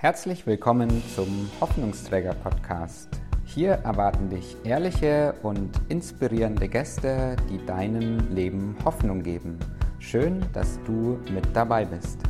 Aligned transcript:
Herzlich 0.00 0.46
willkommen 0.46 1.02
zum 1.16 1.50
Hoffnungsträger 1.60 2.32
Podcast. 2.32 3.08
Hier 3.44 3.72
erwarten 3.72 4.30
dich 4.30 4.56
ehrliche 4.62 5.34
und 5.42 5.72
inspirierende 5.88 6.68
Gäste, 6.68 7.34
die 7.50 7.66
deinem 7.66 8.32
Leben 8.32 8.76
Hoffnung 8.84 9.24
geben. 9.24 9.58
Schön, 9.98 10.46
dass 10.52 10.78
du 10.84 11.18
mit 11.34 11.44
dabei 11.52 11.84
bist. 11.84 12.20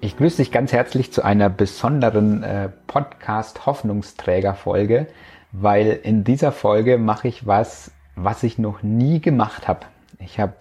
Ich 0.00 0.16
grüße 0.16 0.38
dich 0.38 0.50
ganz 0.50 0.72
herzlich 0.72 1.12
zu 1.12 1.22
einer 1.22 1.48
besonderen 1.48 2.42
äh, 2.42 2.70
Podcast 2.88 3.66
Hoffnungsträger 3.66 4.56
Folge, 4.56 5.06
weil 5.52 6.00
in 6.02 6.24
dieser 6.24 6.50
Folge 6.50 6.98
mache 6.98 7.28
ich 7.28 7.46
was, 7.46 7.92
was 8.24 8.42
ich 8.42 8.58
noch 8.58 8.82
nie 8.82 9.20
gemacht 9.20 9.68
habe. 9.68 9.80
Ich 10.18 10.38
habe 10.38 10.54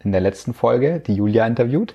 in 0.00 0.12
der 0.12 0.20
letzten 0.20 0.54
Folge 0.54 1.00
die 1.00 1.14
Julia 1.14 1.46
interviewt 1.46 1.94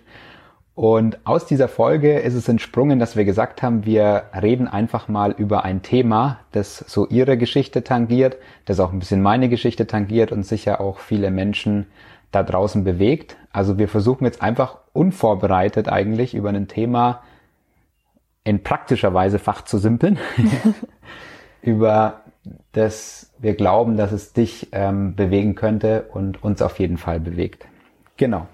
und 0.79 1.19
aus 1.25 1.45
dieser 1.45 1.67
Folge 1.67 2.19
ist 2.19 2.35
es 2.35 2.47
entsprungen, 2.47 2.99
dass 2.99 3.17
wir 3.17 3.25
gesagt 3.25 3.61
haben, 3.61 3.85
wir 3.85 4.23
reden 4.41 4.65
einfach 4.65 5.09
mal 5.09 5.31
über 5.31 5.65
ein 5.65 5.81
Thema, 5.81 6.39
das 6.53 6.77
so 6.77 7.05
ihre 7.05 7.37
Geschichte 7.37 7.83
tangiert, 7.83 8.37
das 8.63 8.79
auch 8.79 8.93
ein 8.93 8.99
bisschen 8.99 9.21
meine 9.21 9.49
Geschichte 9.49 9.87
tangiert 9.87 10.31
und 10.31 10.43
sicher 10.43 10.79
auch 10.79 10.99
viele 10.99 11.31
Menschen 11.31 11.87
da 12.31 12.43
draußen 12.43 12.85
bewegt. 12.85 13.35
Also 13.51 13.77
wir 13.77 13.89
versuchen 13.89 14.23
jetzt 14.23 14.41
einfach 14.41 14.77
unvorbereitet 14.93 15.89
eigentlich 15.89 16.33
über 16.33 16.47
ein 16.47 16.69
Thema 16.69 17.23
in 18.45 18.63
praktischer 18.63 19.13
Weise 19.13 19.37
fach 19.37 19.63
zu 19.63 19.79
simpeln, 19.79 20.17
über 21.61 22.18
dass 22.71 23.31
wir 23.39 23.55
glauben, 23.55 23.97
dass 23.97 24.11
es 24.11 24.33
dich 24.33 24.69
ähm, 24.71 25.15
bewegen 25.15 25.55
könnte 25.55 26.05
und 26.13 26.43
uns 26.43 26.61
auf 26.61 26.79
jeden 26.79 26.97
Fall 26.97 27.19
bewegt. 27.19 27.65
Genau. 28.17 28.47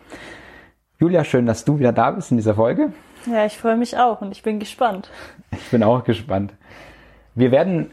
Julia, 1.00 1.24
schön, 1.24 1.46
dass 1.46 1.66
du 1.66 1.80
wieder 1.80 1.92
da 1.92 2.12
bist 2.12 2.32
in 2.32 2.38
dieser 2.38 2.56
Folge. 2.56 2.94
Ja, 3.26 3.46
ich 3.46 3.58
freue 3.58 3.76
mich 3.76 3.98
auch 3.98 4.22
und 4.22 4.32
ich 4.32 4.44
bin 4.44 4.60
gespannt. 4.60 5.10
Ich 5.52 5.70
bin 5.72 5.84
auch 5.84 6.04
gespannt. 6.04 6.54
Wir 7.34 7.52
werden 7.52 7.92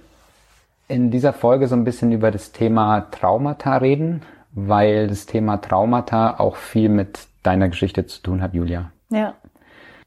in 0.88 1.10
dieser 1.10 1.32
Folge 1.32 1.68
so 1.68 1.74
ein 1.74 1.84
bisschen 1.84 2.12
über 2.12 2.30
das 2.30 2.52
Thema 2.52 3.08
Traumata 3.10 3.78
reden, 3.78 4.22
weil 4.52 5.08
das 5.08 5.26
Thema 5.26 5.56
Traumata 5.56 6.38
auch 6.38 6.56
viel 6.56 6.88
mit 6.88 7.26
deiner 7.42 7.68
Geschichte 7.68 8.06
zu 8.06 8.22
tun 8.22 8.42
hat, 8.42 8.54
Julia. 8.54 8.92
Ja. 9.08 9.34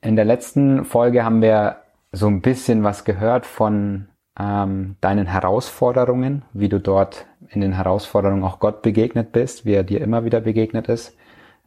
In 0.02 0.16
der 0.16 0.26
letzten 0.26 0.86
Folge 0.86 1.26
haben 1.26 1.42
wir 1.42 1.78
so 2.12 2.28
ein 2.28 2.42
bisschen 2.42 2.84
was 2.84 3.04
gehört 3.04 3.46
von 3.46 4.08
ähm, 4.40 4.96
deinen 5.02 5.28
Herausforderungen, 5.28 6.44
wie 6.54 6.70
du 6.70 6.80
dort 6.80 7.26
in 7.50 7.62
den 7.62 7.74
Herausforderungen 7.74 8.44
auch 8.44 8.60
Gott 8.60 8.82
begegnet 8.82 9.32
bist, 9.32 9.66
wie 9.66 9.74
er 9.74 9.84
dir 9.84 10.02
immer 10.02 10.26
wieder 10.26 10.42
begegnet 10.42 10.90
ist. 10.90 11.16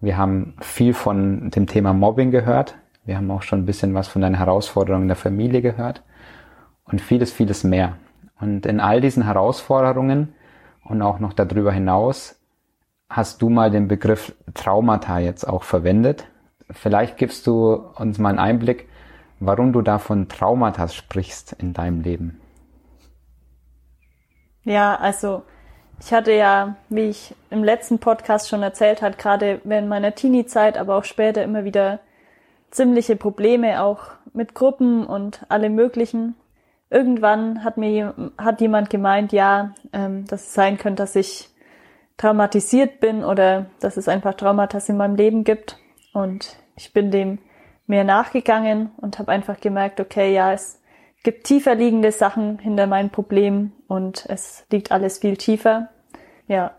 Wir 0.00 0.16
haben 0.16 0.54
viel 0.60 0.94
von 0.94 1.50
dem 1.50 1.66
Thema 1.66 1.92
Mobbing 1.92 2.30
gehört. 2.30 2.76
Wir 3.04 3.16
haben 3.16 3.30
auch 3.30 3.42
schon 3.42 3.60
ein 3.60 3.66
bisschen 3.66 3.94
was 3.94 4.08
von 4.08 4.22
deinen 4.22 4.36
Herausforderungen 4.36 5.02
in 5.04 5.08
der 5.08 5.16
Familie 5.16 5.62
gehört 5.62 6.02
und 6.84 7.00
vieles, 7.00 7.32
vieles 7.32 7.64
mehr. 7.64 7.96
Und 8.40 8.66
in 8.66 8.80
all 8.80 9.00
diesen 9.00 9.24
Herausforderungen 9.24 10.34
und 10.84 11.02
auch 11.02 11.18
noch 11.18 11.32
darüber 11.32 11.72
hinaus 11.72 12.38
hast 13.10 13.42
du 13.42 13.48
mal 13.48 13.70
den 13.70 13.88
Begriff 13.88 14.34
Traumata 14.54 15.18
jetzt 15.18 15.48
auch 15.48 15.62
verwendet. 15.62 16.26
Vielleicht 16.70 17.16
gibst 17.16 17.46
du 17.46 17.72
uns 17.96 18.18
mal 18.18 18.30
einen 18.30 18.38
Einblick, 18.38 18.88
warum 19.40 19.72
du 19.72 19.80
da 19.82 19.98
von 19.98 20.28
Traumata 20.28 20.88
sprichst 20.88 21.54
in 21.54 21.72
deinem 21.72 22.02
Leben. 22.02 22.40
Ja, 24.68 24.96
also 24.96 25.44
ich 25.98 26.12
hatte 26.12 26.32
ja, 26.32 26.76
wie 26.90 27.08
ich 27.08 27.34
im 27.48 27.64
letzten 27.64 28.00
Podcast 28.00 28.50
schon 28.50 28.62
erzählt 28.62 29.00
hat, 29.00 29.16
gerade 29.16 29.62
während 29.64 29.88
meiner 29.88 30.14
Teenie-Zeit, 30.14 30.76
aber 30.76 30.96
auch 30.96 31.04
später 31.04 31.42
immer 31.42 31.64
wieder 31.64 32.00
ziemliche 32.70 33.16
Probleme 33.16 33.82
auch 33.82 34.00
mit 34.34 34.54
Gruppen 34.54 35.06
und 35.06 35.46
allem 35.48 35.74
möglichen. 35.74 36.34
Irgendwann 36.90 37.64
hat 37.64 37.78
mir 37.78 38.12
hat 38.36 38.60
jemand 38.60 38.90
gemeint, 38.90 39.32
ja, 39.32 39.72
ähm, 39.94 40.26
dass 40.26 40.48
es 40.48 40.52
sein 40.52 40.76
könnte, 40.76 41.02
dass 41.02 41.16
ich 41.16 41.48
traumatisiert 42.18 43.00
bin 43.00 43.24
oder 43.24 43.70
dass 43.80 43.96
es 43.96 44.06
einfach 44.06 44.34
Traumata 44.34 44.80
in 44.86 44.98
meinem 44.98 45.16
Leben 45.16 45.44
gibt. 45.44 45.78
Und 46.12 46.58
ich 46.76 46.92
bin 46.92 47.10
dem 47.10 47.38
mehr 47.86 48.04
nachgegangen 48.04 48.90
und 48.98 49.18
habe 49.18 49.32
einfach 49.32 49.60
gemerkt, 49.60 49.98
okay, 49.98 50.34
ja, 50.34 50.52
es 50.52 50.78
gibt 51.22 51.44
tiefer 51.44 51.74
liegende 51.74 52.12
Sachen 52.12 52.58
hinter 52.58 52.86
meinen 52.86 53.10
Problemen 53.10 53.72
und 53.86 54.26
es 54.28 54.64
liegt 54.70 54.92
alles 54.92 55.18
viel 55.18 55.36
tiefer. 55.36 55.88
Ja. 56.46 56.72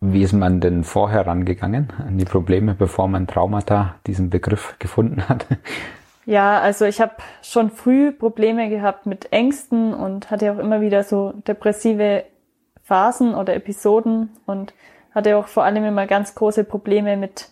Wie 0.00 0.22
ist 0.22 0.32
man 0.32 0.60
denn 0.60 0.82
vorher 0.82 1.26
rangegangen 1.26 1.92
an 1.98 2.16
die 2.16 2.24
Probleme, 2.24 2.74
bevor 2.74 3.06
man 3.06 3.26
Traumata 3.26 3.96
diesen 4.06 4.30
Begriff 4.30 4.76
gefunden 4.78 5.28
hat? 5.28 5.46
Ja, 6.26 6.60
also 6.60 6.84
ich 6.84 7.00
habe 7.00 7.14
schon 7.42 7.70
früh 7.70 8.12
Probleme 8.12 8.68
gehabt 8.68 9.06
mit 9.06 9.32
Ängsten 9.32 9.94
und 9.94 10.30
hatte 10.30 10.52
auch 10.52 10.58
immer 10.58 10.80
wieder 10.80 11.02
so 11.02 11.32
depressive 11.32 12.24
Phasen 12.82 13.34
oder 13.34 13.56
Episoden 13.56 14.28
und 14.46 14.74
hatte 15.14 15.36
auch 15.36 15.48
vor 15.48 15.64
allem 15.64 15.84
immer 15.84 16.06
ganz 16.06 16.34
große 16.34 16.64
Probleme 16.64 17.16
mit 17.16 17.48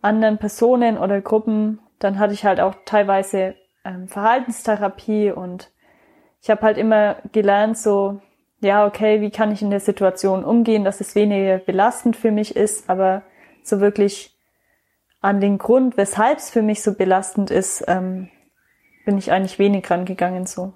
anderen 0.00 0.38
Personen 0.38 0.98
oder 0.98 1.20
Gruppen. 1.20 1.78
Dann 1.98 2.18
hatte 2.18 2.32
ich 2.32 2.44
halt 2.44 2.58
auch 2.58 2.74
teilweise 2.84 3.54
ähm, 3.86 4.08
Verhaltenstherapie 4.08 5.30
und 5.30 5.70
ich 6.42 6.50
habe 6.50 6.62
halt 6.62 6.78
immer 6.78 7.16
gelernt, 7.32 7.78
so, 7.78 8.20
ja, 8.60 8.86
okay, 8.86 9.20
wie 9.20 9.30
kann 9.30 9.52
ich 9.52 9.62
in 9.62 9.70
der 9.70 9.80
Situation 9.80 10.44
umgehen, 10.44 10.84
dass 10.84 11.00
es 11.00 11.14
weniger 11.14 11.58
belastend 11.58 12.16
für 12.16 12.30
mich 12.30 12.56
ist, 12.56 12.90
aber 12.90 13.22
so 13.62 13.80
wirklich 13.80 14.36
an 15.20 15.40
den 15.40 15.58
Grund, 15.58 15.96
weshalb 15.96 16.38
es 16.38 16.50
für 16.50 16.62
mich 16.62 16.82
so 16.82 16.94
belastend 16.94 17.50
ist, 17.50 17.84
ähm, 17.88 18.28
bin 19.04 19.18
ich 19.18 19.32
eigentlich 19.32 19.58
wenig 19.58 19.88
rangegangen 19.90 20.46
so. 20.46 20.72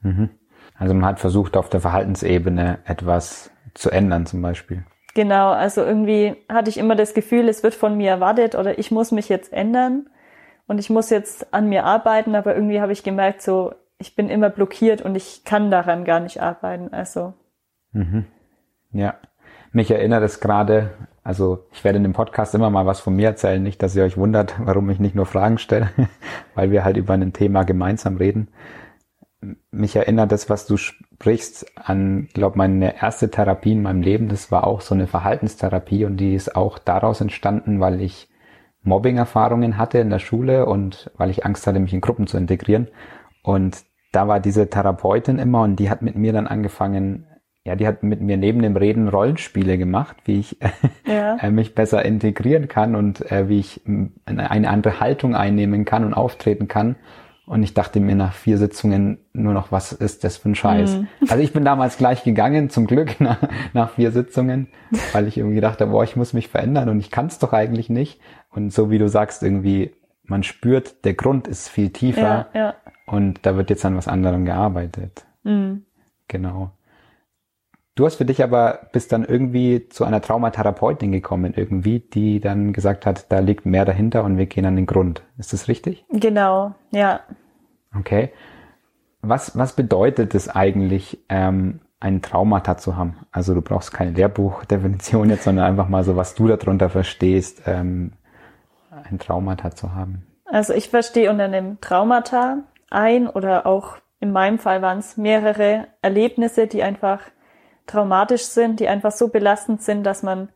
Mhm. 0.00 0.30
Also 0.78 0.94
man 0.94 1.06
hat 1.06 1.20
versucht, 1.20 1.56
auf 1.56 1.70
der 1.70 1.80
Verhaltensebene 1.80 2.80
etwas 2.84 3.50
zu 3.74 3.90
ändern 3.90 4.26
zum 4.26 4.42
Beispiel. 4.42 4.84
Genau, 5.14 5.50
also 5.50 5.82
irgendwie 5.82 6.36
hatte 6.48 6.68
ich 6.68 6.76
immer 6.76 6.96
das 6.96 7.14
Gefühl, 7.14 7.48
es 7.48 7.62
wird 7.62 7.74
von 7.74 7.96
mir 7.96 8.10
erwartet 8.10 8.54
oder 8.54 8.78
ich 8.78 8.90
muss 8.90 9.12
mich 9.12 9.28
jetzt 9.28 9.52
ändern 9.52 10.10
und 10.66 10.78
ich 10.78 10.90
muss 10.90 11.10
jetzt 11.10 11.52
an 11.54 11.68
mir 11.68 11.84
arbeiten, 11.84 12.34
aber 12.34 12.54
irgendwie 12.54 12.80
habe 12.80 12.92
ich 12.92 13.02
gemerkt, 13.02 13.42
so, 13.42 13.74
ich 13.98 14.14
bin 14.14 14.28
immer 14.28 14.50
blockiert 14.50 15.02
und 15.02 15.14
ich 15.14 15.44
kann 15.44 15.70
daran 15.70 16.04
gar 16.04 16.20
nicht 16.20 16.42
arbeiten. 16.42 16.92
Also. 16.92 17.34
Mhm. 17.92 18.26
Ja. 18.92 19.14
Mich 19.72 19.90
erinnert 19.90 20.22
es 20.22 20.40
gerade, 20.40 20.90
also 21.22 21.66
ich 21.72 21.84
werde 21.84 21.98
in 21.98 22.02
dem 22.02 22.12
Podcast 22.12 22.54
immer 22.54 22.70
mal 22.70 22.86
was 22.86 23.00
von 23.00 23.14
mir 23.14 23.28
erzählen, 23.28 23.62
nicht, 23.62 23.82
dass 23.82 23.94
ihr 23.94 24.04
euch 24.04 24.16
wundert, 24.16 24.54
warum 24.64 24.90
ich 24.90 24.98
nicht 24.98 25.14
nur 25.14 25.26
Fragen 25.26 25.58
stelle, 25.58 25.90
weil 26.54 26.70
wir 26.70 26.84
halt 26.84 26.96
über 26.96 27.14
ein 27.14 27.32
Thema 27.32 27.64
gemeinsam 27.64 28.16
reden. 28.16 28.48
Mich 29.70 29.94
erinnert 29.94 30.32
das, 30.32 30.50
was 30.50 30.66
du 30.66 30.76
sprichst, 30.76 31.66
an, 31.76 32.28
glaube 32.32 32.58
meine 32.58 33.00
erste 33.00 33.30
Therapie 33.30 33.72
in 33.72 33.82
meinem 33.82 34.02
Leben. 34.02 34.28
Das 34.28 34.50
war 34.50 34.66
auch 34.66 34.80
so 34.80 34.94
eine 34.94 35.06
Verhaltenstherapie 35.06 36.04
und 36.04 36.16
die 36.16 36.34
ist 36.34 36.56
auch 36.56 36.78
daraus 36.78 37.20
entstanden, 37.20 37.78
weil 37.78 38.00
ich 38.00 38.28
Mobbing-Erfahrungen 38.86 39.76
hatte 39.76 39.98
in 39.98 40.10
der 40.10 40.18
Schule 40.18 40.66
und 40.66 41.10
weil 41.16 41.30
ich 41.30 41.44
Angst 41.44 41.66
hatte, 41.66 41.80
mich 41.80 41.92
in 41.92 42.00
Gruppen 42.00 42.26
zu 42.26 42.38
integrieren. 42.38 42.88
Und 43.42 43.84
da 44.12 44.28
war 44.28 44.40
diese 44.40 44.70
Therapeutin 44.70 45.38
immer 45.38 45.62
und 45.62 45.76
die 45.76 45.90
hat 45.90 46.02
mit 46.02 46.16
mir 46.16 46.32
dann 46.32 46.46
angefangen, 46.46 47.26
ja, 47.64 47.74
die 47.74 47.86
hat 47.86 48.04
mit 48.04 48.20
mir 48.20 48.36
neben 48.36 48.62
dem 48.62 48.76
Reden 48.76 49.08
Rollenspiele 49.08 49.76
gemacht, 49.76 50.16
wie 50.24 50.38
ich 50.38 50.56
ja. 51.06 51.36
äh, 51.36 51.50
mich 51.50 51.74
besser 51.74 52.04
integrieren 52.04 52.68
kann 52.68 52.94
und 52.94 53.30
äh, 53.30 53.48
wie 53.48 53.58
ich 53.58 53.82
eine 54.24 54.70
andere 54.70 55.00
Haltung 55.00 55.34
einnehmen 55.34 55.84
kann 55.84 56.04
und 56.04 56.14
auftreten 56.14 56.68
kann. 56.68 56.96
Und 57.46 57.62
ich 57.62 57.74
dachte 57.74 58.00
mir 58.00 58.16
nach 58.16 58.32
vier 58.32 58.58
Sitzungen 58.58 59.18
nur 59.32 59.52
noch, 59.52 59.70
was 59.70 59.92
ist 59.92 60.24
das 60.24 60.36
für 60.36 60.50
ein 60.50 60.54
Scheiß? 60.56 60.96
Mhm. 60.96 61.06
Also 61.28 61.42
ich 61.42 61.52
bin 61.52 61.64
damals 61.64 61.96
gleich 61.96 62.24
gegangen, 62.24 62.70
zum 62.70 62.86
Glück 62.86 63.20
nach, 63.20 63.38
nach 63.72 63.90
vier 63.90 64.10
Sitzungen, 64.10 64.68
weil 65.12 65.28
ich 65.28 65.38
irgendwie 65.38 65.60
dachte, 65.60 65.86
boah, 65.86 66.02
ich 66.02 66.16
muss 66.16 66.32
mich 66.32 66.48
verändern 66.48 66.88
und 66.88 66.98
ich 66.98 67.10
kann 67.10 67.26
es 67.26 67.38
doch 67.38 67.52
eigentlich 67.52 67.88
nicht. 67.88 68.20
Und 68.56 68.72
so 68.72 68.90
wie 68.90 68.98
du 68.98 69.08
sagst, 69.08 69.42
irgendwie, 69.42 69.92
man 70.24 70.42
spürt, 70.42 71.04
der 71.04 71.14
Grund 71.14 71.46
ist 71.46 71.68
viel 71.68 71.90
tiefer 71.90 72.48
ja, 72.54 72.60
ja. 72.60 72.74
und 73.06 73.44
da 73.44 73.56
wird 73.56 73.70
jetzt 73.70 73.84
an 73.84 73.96
was 73.96 74.08
anderem 74.08 74.46
gearbeitet. 74.46 75.26
Mhm. 75.44 75.84
Genau. 76.26 76.70
Du 77.94 78.04
hast 78.04 78.16
für 78.16 78.24
dich 78.24 78.42
aber 78.42 78.88
bist 78.92 79.12
dann 79.12 79.24
irgendwie 79.24 79.88
zu 79.88 80.04
einer 80.04 80.20
Traumatherapeutin 80.20 81.12
gekommen, 81.12 81.54
irgendwie, 81.54 82.00
die 82.00 82.40
dann 82.40 82.72
gesagt 82.72 83.06
hat, 83.06 83.30
da 83.30 83.38
liegt 83.38 83.64
mehr 83.64 83.84
dahinter 83.84 84.24
und 84.24 84.36
wir 84.36 84.46
gehen 84.46 84.66
an 84.66 84.76
den 84.76 84.86
Grund. 84.86 85.22
Ist 85.38 85.52
das 85.52 85.68
richtig? 85.68 86.04
Genau, 86.10 86.74
ja. 86.90 87.20
Okay. 87.98 88.32
Was, 89.22 89.56
was 89.56 89.74
bedeutet 89.74 90.34
es 90.34 90.48
eigentlich, 90.48 91.24
ähm, 91.28 91.80
ein 92.00 92.20
Traumata 92.20 92.76
zu 92.76 92.96
haben? 92.96 93.16
Also 93.32 93.54
du 93.54 93.62
brauchst 93.62 93.92
keine 93.92 94.10
Lehrbuchdefinition 94.12 95.30
jetzt, 95.30 95.44
sondern 95.44 95.64
einfach 95.64 95.88
mal 95.88 96.04
so, 96.04 96.16
was 96.16 96.34
du 96.34 96.48
darunter 96.48 96.90
verstehst. 96.90 97.62
Ähm, 97.66 98.12
ein 99.04 99.18
Traumata 99.18 99.70
zu 99.70 99.94
haben? 99.94 100.26
Also 100.44 100.72
ich 100.72 100.90
verstehe 100.90 101.30
unter 101.30 101.44
einem 101.44 101.80
Traumata 101.80 102.58
ein 102.90 103.28
oder 103.28 103.66
auch 103.66 103.96
in 104.20 104.32
meinem 104.32 104.58
Fall 104.58 104.80
waren 104.80 104.98
es 104.98 105.16
mehrere 105.16 105.88
Erlebnisse, 106.02 106.66
die 106.66 106.82
einfach 106.82 107.20
traumatisch 107.86 108.44
sind, 108.44 108.80
die 108.80 108.88
einfach 108.88 109.12
so 109.12 109.28
belastend 109.28 109.82
sind, 109.82 110.04
dass 110.04 110.22
man 110.22 110.48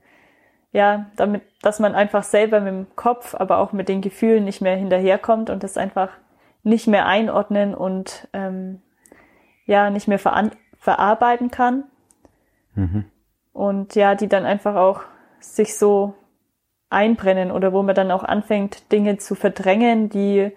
ja, 0.72 1.06
damit, 1.16 1.42
dass 1.62 1.80
man 1.80 1.94
einfach 1.94 2.22
selber 2.22 2.60
mit 2.60 2.72
dem 2.72 2.96
Kopf, 2.96 3.34
aber 3.34 3.58
auch 3.58 3.72
mit 3.72 3.88
den 3.88 4.02
Gefühlen 4.02 4.44
nicht 4.44 4.60
mehr 4.60 4.76
hinterherkommt 4.76 5.50
und 5.50 5.64
das 5.64 5.76
einfach 5.76 6.10
nicht 6.62 6.86
mehr 6.86 7.06
einordnen 7.06 7.74
und 7.74 8.28
ähm, 8.32 8.80
ja, 9.66 9.90
nicht 9.90 10.08
mehr 10.08 10.18
ver 10.18 10.50
verarbeiten 10.78 11.50
kann. 11.50 11.84
Mhm. 12.74 13.04
Und 13.52 13.94
ja, 13.94 14.14
die 14.14 14.28
dann 14.28 14.46
einfach 14.46 14.76
auch 14.76 15.02
sich 15.40 15.76
so 15.76 16.14
einbrennen 16.90 17.50
oder 17.52 17.72
wo 17.72 17.82
man 17.82 17.94
dann 17.94 18.10
auch 18.10 18.24
anfängt, 18.24 18.92
Dinge 18.92 19.16
zu 19.16 19.34
verdrängen, 19.34 20.10
die 20.10 20.52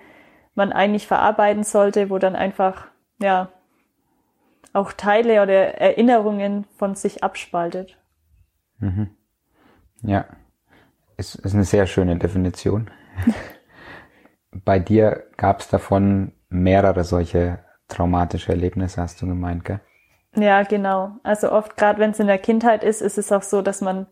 man 0.55 0.73
eigentlich 0.73 1.07
verarbeiten 1.07 1.63
sollte, 1.63 2.09
wo 2.09 2.17
dann 2.17 2.35
einfach, 2.35 2.87
ja, 3.19 3.49
auch 4.73 4.91
Teile 4.91 5.41
oder 5.43 5.79
Erinnerungen 5.79 6.65
von 6.77 6.95
sich 6.95 7.23
abspaltet. 7.23 7.97
Mhm. 8.79 9.11
Ja, 10.01 10.25
ist, 11.17 11.35
ist 11.35 11.53
eine 11.53 11.63
sehr 11.63 11.85
schöne 11.85 12.17
Definition. 12.17 12.89
Bei 14.65 14.79
dir 14.79 15.27
gab 15.37 15.61
es 15.61 15.69
davon 15.69 16.33
mehrere 16.49 17.03
solche 17.03 17.59
traumatische 17.87 18.51
Erlebnisse, 18.51 19.01
hast 19.01 19.21
du 19.21 19.27
gemeint, 19.27 19.65
gell? 19.65 19.79
Ja, 20.35 20.63
genau. 20.63 21.11
Also 21.21 21.51
oft, 21.51 21.77
gerade 21.77 21.99
wenn 21.99 22.11
es 22.11 22.19
in 22.19 22.27
der 22.27 22.39
Kindheit 22.39 22.83
ist, 22.83 23.01
ist 23.01 23.19
es 23.19 23.31
auch 23.31 23.43
so, 23.43 23.61
dass 23.61 23.81
man 23.81 24.07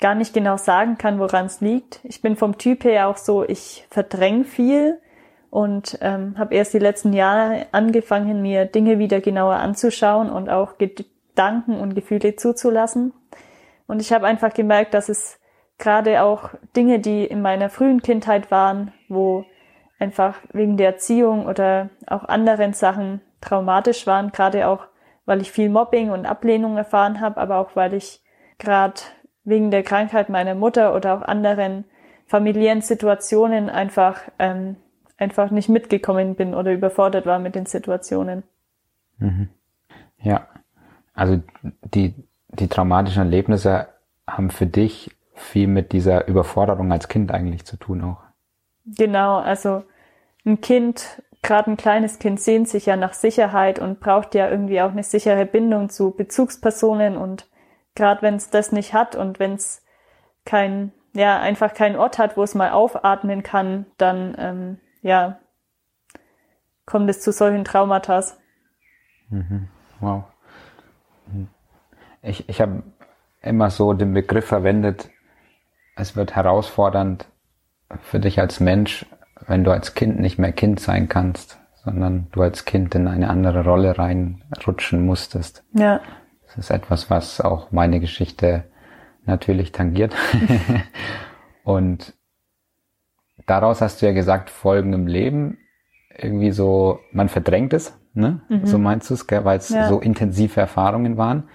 gar 0.00 0.14
nicht 0.14 0.32
genau 0.32 0.56
sagen 0.56 0.98
kann, 0.98 1.18
woran 1.18 1.46
es 1.46 1.60
liegt. 1.60 2.00
Ich 2.04 2.22
bin 2.22 2.36
vom 2.36 2.58
Typ 2.58 2.84
her 2.84 3.08
auch 3.08 3.16
so, 3.16 3.44
ich 3.44 3.86
verdräng 3.90 4.44
viel 4.44 5.00
und 5.50 5.98
ähm, 6.02 6.38
habe 6.38 6.54
erst 6.54 6.74
die 6.74 6.78
letzten 6.78 7.12
Jahre 7.12 7.66
angefangen, 7.72 8.42
mir 8.42 8.66
Dinge 8.66 8.98
wieder 8.98 9.20
genauer 9.20 9.56
anzuschauen 9.56 10.30
und 10.30 10.48
auch 10.48 10.78
Gedanken 10.78 11.80
und 11.80 11.94
Gefühle 11.94 12.36
zuzulassen. 12.36 13.12
Und 13.86 14.00
ich 14.00 14.12
habe 14.12 14.26
einfach 14.26 14.52
gemerkt, 14.52 14.94
dass 14.94 15.08
es 15.08 15.40
gerade 15.78 16.22
auch 16.22 16.50
Dinge, 16.76 16.98
die 17.00 17.24
in 17.24 17.40
meiner 17.40 17.70
frühen 17.70 18.02
Kindheit 18.02 18.50
waren, 18.50 18.92
wo 19.08 19.44
einfach 19.98 20.36
wegen 20.52 20.76
der 20.76 20.88
Erziehung 20.88 21.46
oder 21.46 21.88
auch 22.06 22.24
anderen 22.24 22.72
Sachen 22.72 23.20
traumatisch 23.40 24.06
waren, 24.06 24.30
gerade 24.30 24.68
auch, 24.68 24.86
weil 25.26 25.40
ich 25.40 25.50
viel 25.50 25.70
Mobbing 25.70 26.10
und 26.10 26.26
Ablehnung 26.26 26.76
erfahren 26.76 27.20
habe, 27.20 27.40
aber 27.40 27.56
auch 27.58 27.74
weil 27.74 27.94
ich 27.94 28.20
gerade 28.58 29.00
wegen 29.48 29.70
der 29.70 29.82
Krankheit 29.82 30.28
meiner 30.28 30.54
Mutter 30.54 30.94
oder 30.94 31.14
auch 31.14 31.22
anderen 31.22 31.84
familiären 32.26 32.82
Situationen 32.82 33.70
einfach 33.70 34.20
ähm, 34.38 34.76
einfach 35.16 35.50
nicht 35.50 35.68
mitgekommen 35.68 36.36
bin 36.36 36.54
oder 36.54 36.72
überfordert 36.72 37.26
war 37.26 37.38
mit 37.38 37.54
den 37.54 37.66
Situationen. 37.66 38.44
Mhm. 39.18 39.48
Ja, 40.22 40.46
also 41.14 41.40
die 41.82 42.14
die 42.50 42.68
traumatischen 42.68 43.22
Erlebnisse 43.22 43.88
haben 44.26 44.50
für 44.50 44.66
dich 44.66 45.10
viel 45.34 45.68
mit 45.68 45.92
dieser 45.92 46.26
Überforderung 46.28 46.92
als 46.92 47.08
Kind 47.08 47.32
eigentlich 47.32 47.64
zu 47.64 47.76
tun 47.76 48.02
auch. 48.02 48.18
Genau, 48.86 49.36
also 49.36 49.84
ein 50.44 50.60
Kind, 50.60 51.22
gerade 51.42 51.70
ein 51.70 51.76
kleines 51.76 52.18
Kind, 52.18 52.40
sehnt 52.40 52.68
sich 52.68 52.86
ja 52.86 52.96
nach 52.96 53.12
Sicherheit 53.12 53.78
und 53.78 54.00
braucht 54.00 54.34
ja 54.34 54.48
irgendwie 54.48 54.80
auch 54.80 54.90
eine 54.90 55.02
sichere 55.02 55.46
Bindung 55.46 55.90
zu 55.90 56.10
Bezugspersonen 56.10 57.16
und 57.16 57.47
gerade 57.98 58.22
wenn 58.22 58.36
es 58.36 58.48
das 58.48 58.72
nicht 58.72 58.94
hat 58.94 59.14
und 59.14 59.38
wenn 59.38 59.54
es 59.54 59.84
kein, 60.46 60.92
ja, 61.12 61.38
einfach 61.38 61.74
keinen 61.74 61.96
Ort 61.96 62.18
hat, 62.18 62.36
wo 62.38 62.42
es 62.42 62.54
mal 62.54 62.70
aufatmen 62.70 63.42
kann, 63.42 63.84
dann, 63.98 64.34
ähm, 64.38 64.78
ja, 65.02 65.38
kommt 66.86 67.10
es 67.10 67.20
zu 67.20 67.32
solchen 67.32 67.64
Traumata. 67.64 68.24
Mhm. 69.28 69.68
Wow. 70.00 70.24
Mhm 71.26 71.48
ich, 72.22 72.48
ich 72.48 72.60
habe 72.60 72.82
immer 73.42 73.70
so 73.70 73.92
den 73.92 74.14
Begriff 74.14 74.46
verwendet, 74.46 75.10
es 75.96 76.16
wird 76.16 76.36
herausfordernd 76.36 77.26
für 78.00 78.20
dich 78.20 78.40
als 78.40 78.60
Mensch, 78.60 79.06
wenn 79.46 79.64
du 79.64 79.70
als 79.70 79.94
Kind 79.94 80.20
nicht 80.20 80.38
mehr 80.38 80.52
Kind 80.52 80.80
sein 80.80 81.08
kannst, 81.08 81.58
sondern 81.84 82.28
du 82.32 82.42
als 82.42 82.64
Kind 82.64 82.94
in 82.94 83.08
eine 83.08 83.30
andere 83.30 83.64
Rolle 83.64 83.98
reinrutschen 83.98 85.04
musstest. 85.04 85.64
Ja. 85.72 86.00
Das 86.48 86.58
ist 86.58 86.70
etwas, 86.70 87.10
was 87.10 87.40
auch 87.40 87.70
meine 87.72 88.00
Geschichte 88.00 88.64
natürlich 89.26 89.72
tangiert. 89.72 90.14
Und 91.64 92.14
daraus 93.46 93.80
hast 93.80 94.00
du 94.00 94.06
ja 94.06 94.12
gesagt, 94.12 94.50
Folgen 94.50 94.92
im 94.92 95.06
Leben, 95.06 95.58
irgendwie 96.16 96.50
so, 96.50 97.00
man 97.12 97.28
verdrängt 97.28 97.72
es, 97.74 97.96
ne? 98.14 98.40
Mhm. 98.48 98.66
So 98.66 98.78
meinst 98.78 99.10
du 99.10 99.14
es, 99.14 99.30
weil 99.30 99.58
es 99.58 99.68
ja. 99.68 99.88
so 99.88 100.00
intensive 100.00 100.60
Erfahrungen 100.60 101.16
waren. 101.16 101.48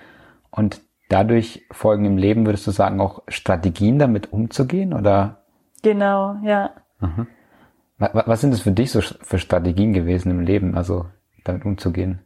Und 0.51 0.81
dadurch 1.09 1.65
folgen 1.71 2.05
im 2.05 2.17
Leben, 2.17 2.45
würdest 2.45 2.67
du 2.67 2.71
sagen, 2.71 3.01
auch 3.01 3.23
Strategien 3.27 3.99
damit 3.99 4.31
umzugehen 4.31 4.93
oder? 4.93 5.43
Genau, 5.81 6.37
ja. 6.43 6.71
Was 7.97 8.41
sind 8.41 8.53
es 8.53 8.61
für 8.61 8.71
dich 8.71 8.91
so 8.91 9.01
für 9.01 9.39
Strategien 9.39 9.93
gewesen 9.93 10.31
im 10.31 10.39
Leben, 10.39 10.75
also 10.75 11.07
damit 11.43 11.65
umzugehen? 11.65 12.19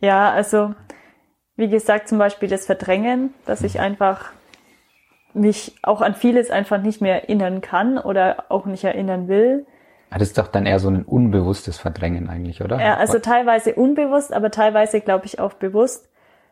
Ja, 0.00 0.30
also 0.30 0.74
wie 1.58 1.68
gesagt, 1.68 2.08
zum 2.08 2.18
Beispiel 2.18 2.48
das 2.48 2.66
Verdrängen, 2.66 3.34
dass 3.44 3.62
ich 3.62 3.80
einfach 3.80 4.30
mich 5.34 5.76
auch 5.82 6.00
an 6.00 6.14
vieles 6.14 6.50
einfach 6.50 6.80
nicht 6.80 7.00
mehr 7.00 7.22
erinnern 7.22 7.60
kann 7.60 7.98
oder 7.98 8.44
auch 8.48 8.64
nicht 8.64 8.84
erinnern 8.84 9.26
will. 9.26 9.66
Ah, 10.10 10.18
das 10.18 10.28
ist 10.28 10.38
doch 10.38 10.46
dann 10.46 10.66
eher 10.66 10.78
so 10.78 10.88
ein 10.88 11.02
unbewusstes 11.02 11.76
Verdrängen 11.76 12.30
eigentlich, 12.30 12.62
oder? 12.62 12.80
Ja, 12.80 12.96
also 12.96 13.18
teilweise 13.18 13.74
unbewusst, 13.74 14.32
aber 14.32 14.52
teilweise 14.52 15.00
glaube 15.00 15.26
ich 15.26 15.40
auch 15.40 15.52
bewusst. 15.54 16.08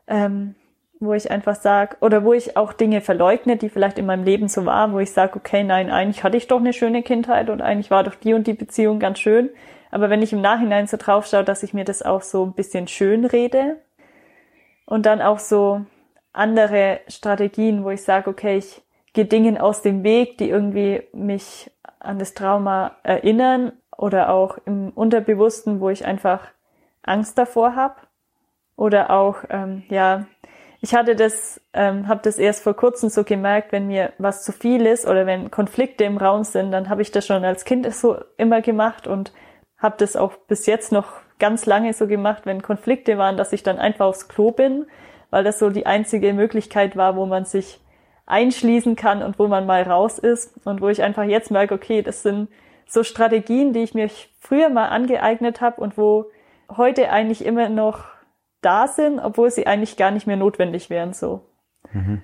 Ähm, 0.08 0.56
wo 0.98 1.12
ich 1.12 1.30
einfach 1.30 1.56
sage, 1.56 1.96
oder 2.00 2.24
wo 2.24 2.32
ich 2.32 2.56
auch 2.56 2.72
Dinge 2.72 3.02
verleugne, 3.02 3.56
die 3.56 3.68
vielleicht 3.68 3.98
in 3.98 4.06
meinem 4.06 4.24
Leben 4.24 4.48
so 4.48 4.64
waren, 4.64 4.94
wo 4.94 4.98
ich 4.98 5.12
sage, 5.12 5.36
okay, 5.36 5.62
nein, 5.62 5.90
eigentlich 5.90 6.24
hatte 6.24 6.38
ich 6.38 6.46
doch 6.46 6.58
eine 6.58 6.72
schöne 6.72 7.02
Kindheit 7.02 7.50
und 7.50 7.60
eigentlich 7.60 7.90
war 7.90 8.02
doch 8.02 8.14
die 8.14 8.32
und 8.32 8.46
die 8.46 8.54
Beziehung 8.54 8.98
ganz 8.98 9.18
schön. 9.18 9.50
Aber 9.90 10.08
wenn 10.08 10.22
ich 10.22 10.32
im 10.32 10.40
Nachhinein 10.40 10.86
so 10.86 10.96
drauf 10.96 11.26
schaue, 11.26 11.44
dass 11.44 11.62
ich 11.62 11.74
mir 11.74 11.84
das 11.84 12.02
auch 12.02 12.22
so 12.22 12.46
ein 12.46 12.54
bisschen 12.54 12.88
schön 12.88 13.26
rede 13.26 13.76
und 14.86 15.06
dann 15.06 15.20
auch 15.20 15.38
so 15.38 15.84
andere 16.32 17.00
Strategien, 17.08 17.84
wo 17.84 17.90
ich 17.90 18.02
sage, 18.02 18.30
okay, 18.30 18.58
ich 18.58 18.82
gehe 19.12 19.24
Dingen 19.24 19.58
aus 19.58 19.82
dem 19.82 20.04
Weg, 20.04 20.38
die 20.38 20.48
irgendwie 20.48 21.02
mich 21.12 21.70
an 21.98 22.18
das 22.18 22.34
Trauma 22.34 22.96
erinnern 23.02 23.72
oder 23.96 24.30
auch 24.30 24.58
im 24.64 24.90
Unterbewussten, 24.90 25.80
wo 25.80 25.90
ich 25.90 26.04
einfach 26.04 26.48
Angst 27.02 27.38
davor 27.38 27.74
habe. 27.74 27.96
Oder 28.76 29.10
auch, 29.10 29.36
ähm, 29.48 29.84
ja, 29.88 30.26
ich 30.82 30.94
hatte 30.94 31.16
das, 31.16 31.60
ähm, 31.72 32.06
habe 32.08 32.20
das 32.22 32.38
erst 32.38 32.62
vor 32.62 32.74
kurzem 32.74 33.08
so 33.08 33.24
gemerkt, 33.24 33.72
wenn 33.72 33.86
mir 33.86 34.12
was 34.18 34.44
zu 34.44 34.52
viel 34.52 34.84
ist 34.84 35.06
oder 35.06 35.24
wenn 35.24 35.50
Konflikte 35.50 36.04
im 36.04 36.18
Raum 36.18 36.44
sind, 36.44 36.70
dann 36.70 36.90
habe 36.90 37.00
ich 37.00 37.10
das 37.10 37.26
schon 37.26 37.44
als 37.44 37.64
Kind 37.64 37.92
so 37.94 38.18
immer 38.36 38.60
gemacht 38.60 39.06
und 39.06 39.32
habe 39.78 39.96
das 39.98 40.14
auch 40.14 40.36
bis 40.46 40.66
jetzt 40.66 40.92
noch 40.92 41.06
ganz 41.38 41.66
lange 41.66 41.92
so 41.92 42.06
gemacht, 42.06 42.46
wenn 42.46 42.62
Konflikte 42.62 43.18
waren, 43.18 43.36
dass 43.36 43.52
ich 43.52 43.62
dann 43.62 43.78
einfach 43.78 44.06
aufs 44.06 44.28
Klo 44.28 44.50
bin, 44.50 44.86
weil 45.30 45.44
das 45.44 45.58
so 45.58 45.70
die 45.70 45.86
einzige 45.86 46.32
Möglichkeit 46.32 46.96
war, 46.96 47.16
wo 47.16 47.26
man 47.26 47.44
sich 47.44 47.80
einschließen 48.26 48.96
kann 48.96 49.22
und 49.22 49.38
wo 49.38 49.46
man 49.46 49.66
mal 49.66 49.82
raus 49.82 50.18
ist 50.18 50.66
und 50.66 50.80
wo 50.80 50.88
ich 50.88 51.02
einfach 51.02 51.24
jetzt 51.24 51.50
merke, 51.50 51.74
okay, 51.74 52.02
das 52.02 52.22
sind 52.22 52.48
so 52.86 53.02
Strategien, 53.02 53.72
die 53.72 53.82
ich 53.82 53.94
mir 53.94 54.10
früher 54.40 54.68
mal 54.68 54.88
angeeignet 54.88 55.60
habe 55.60 55.80
und 55.80 55.96
wo 55.96 56.26
heute 56.76 57.10
eigentlich 57.10 57.44
immer 57.44 57.68
noch 57.68 58.04
da 58.62 58.88
sind, 58.88 59.20
obwohl 59.20 59.50
sie 59.50 59.66
eigentlich 59.66 59.96
gar 59.96 60.10
nicht 60.10 60.26
mehr 60.26 60.36
notwendig 60.36 60.90
wären 60.90 61.12
so. 61.12 61.46
Mhm. 61.92 62.22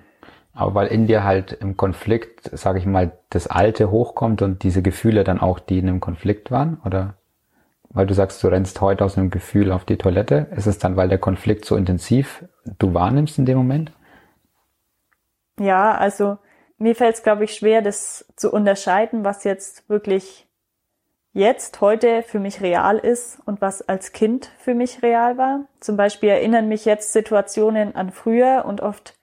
Aber 0.54 0.75
weil 0.75 0.88
in 0.88 1.07
dir 1.07 1.25
halt 1.25 1.52
im 1.52 1.76
Konflikt, 1.76 2.50
sage 2.52 2.78
ich 2.78 2.87
mal, 2.87 3.12
das 3.31 3.47
Alte 3.47 3.90
hochkommt 3.90 4.42
und 4.42 4.62
diese 4.64 4.83
Gefühle 4.83 5.25
dann 5.25 5.40
auch, 5.40 5.59
die 5.59 5.78
in 5.78 5.88
einem 5.88 6.00
Konflikt 6.00 6.50
waren, 6.50 6.81
oder? 6.85 7.14
Weil 7.94 8.06
du 8.06 8.14
sagst, 8.14 8.42
du 8.42 8.49
rennst 8.49 8.80
heute 8.80 9.04
aus 9.04 9.18
einem 9.18 9.30
Gefühl 9.30 9.70
auf 9.70 9.84
die 9.84 9.99
Toilette. 9.99 10.46
Ist 10.56 10.66
es 10.66 10.78
dann, 10.78 10.96
weil 10.96 11.08
der 11.08 11.18
Konflikt 11.18 11.64
so 11.64 11.76
intensiv 11.76 12.44
du 12.78 12.94
wahrnimmst 12.94 13.38
in 13.38 13.46
dem 13.46 13.58
Moment? 13.58 13.92
Ja, 15.58 15.94
also 15.94 16.38
mir 16.78 16.96
fällt 16.96 17.16
es, 17.16 17.22
glaube 17.22 17.44
ich, 17.44 17.54
schwer, 17.54 17.82
das 17.82 18.25
zu 18.37 18.50
unterscheiden, 18.50 19.25
was 19.25 19.44
jetzt 19.44 19.88
wirklich 19.88 20.49
jetzt, 21.32 21.80
heute 21.80 22.22
für 22.22 22.38
mich 22.38 22.61
real 22.61 22.99
ist 22.99 23.38
und 23.46 23.61
was 23.61 23.88
als 23.88 24.12
Kind 24.12 24.50
für 24.58 24.75
mich 24.75 25.02
real 25.02 25.38
war. 25.38 25.66
Zum 25.80 25.96
Beispiel 25.96 26.30
erinnern 26.30 26.68
mich 26.68 26.84
jetzt 26.84 27.12
Situationen 27.12 27.94
an 27.94 28.11
früher 28.11 28.64
und 28.66 28.80
oft, 28.80 29.14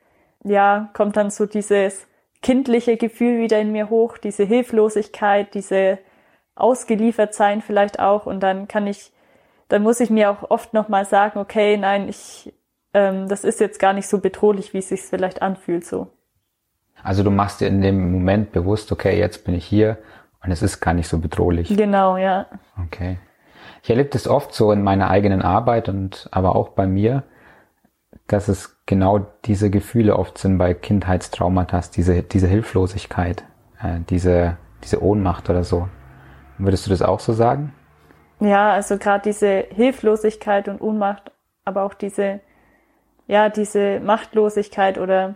ja, 0.44 0.90
kommt 0.94 1.18
dann 1.18 1.30
so 1.30 1.46
dieses 1.46 2.08
kindliche 2.42 2.98
Gefühl 2.98 3.40
wieder 3.40 3.60
in 3.60 3.72
mir 3.72 3.90
hoch, 3.90 4.18
diese 4.18 4.44
Hilflosigkeit, 4.44 5.54
diese 5.54 6.00
ausgeliefert 6.62 7.34
sein 7.34 7.62
vielleicht 7.62 8.00
auch 8.00 8.26
und 8.26 8.42
dann 8.42 8.68
kann 8.68 8.88
ich, 8.88 9.12
dann 9.68 9.84
muss 9.84 10.00
ich 10.00 10.10
mir 10.10 10.32
auch 10.32 10.50
oft 10.50 10.74
nochmal 10.74 11.06
sagen, 11.06 11.40
okay, 11.40 11.78
nein, 11.78 12.10
ich, 12.10 12.54
ähm, 12.94 13.28
das 13.28 13.44
ist 13.44 13.60
jetzt 13.60 13.80
gar 13.80 13.94
nicht 13.94 14.08
so 14.08 14.20
bedrohlich, 14.20 14.74
wie 14.74 14.80
es 14.80 14.90
sich 14.90 15.02
vielleicht 15.02 15.42
anfühlt 15.42 15.86
so. 15.86 16.08
Also 17.04 17.24
du 17.24 17.32
machst 17.32 17.62
dir 17.62 17.68
in 17.68 17.82
dem 17.82 18.12
Moment 18.12 18.52
bewusst, 18.52 18.92
okay, 18.92 19.18
jetzt 19.18 19.46
bin 19.46 19.56
ich 19.56 19.66
hier 19.66 19.98
und 20.44 20.52
es 20.52 20.62
ist 20.62 20.80
gar 20.80 20.94
nicht 20.94 21.08
so 21.08 21.18
bedrohlich. 21.20 21.76
Genau, 21.76 22.18
ja. 22.18 22.48
Okay. 22.86 23.18
Ich 23.84 23.90
erlebe 23.90 24.10
das 24.10 24.28
oft 24.28 24.54
so 24.54 24.72
in 24.72 24.84
meiner 24.84 25.10
eigenen 25.10 25.42
Arbeit 25.42 25.90
und 25.90 26.28
aber 26.32 26.56
auch 26.56 26.70
bei 26.70 26.86
mir, 26.86 27.24
dass 28.28 28.48
es 28.48 28.78
genau 28.86 29.20
diese 29.46 29.70
Gefühle 29.70 30.18
oft 30.18 30.38
sind 30.38 30.58
bei 30.58 30.74
Kindheitstraumata, 30.74 31.82
diese, 31.96 32.22
diese 32.24 32.48
Hilflosigkeit, 32.48 33.44
äh, 33.82 34.00
diese, 34.10 34.58
diese 34.84 35.02
Ohnmacht 35.02 35.50
oder 35.50 35.64
so. 35.64 35.88
Würdest 36.60 36.86
du 36.86 36.90
das 36.92 37.02
auch 37.02 37.20
so 37.20 37.34
sagen? 37.34 37.74
Ja, 38.40 38.72
also 38.72 38.98
gerade 38.98 39.24
diese 39.24 39.66
Hilflosigkeit 39.70 40.68
und 40.68 40.82
Ohnmacht, 40.82 41.32
aber 41.66 41.84
auch 41.84 41.94
diese, 41.94 42.42
ja, 43.28 43.50
diese 43.50 44.00
Machtlosigkeit 44.00 44.98
oder 44.98 45.36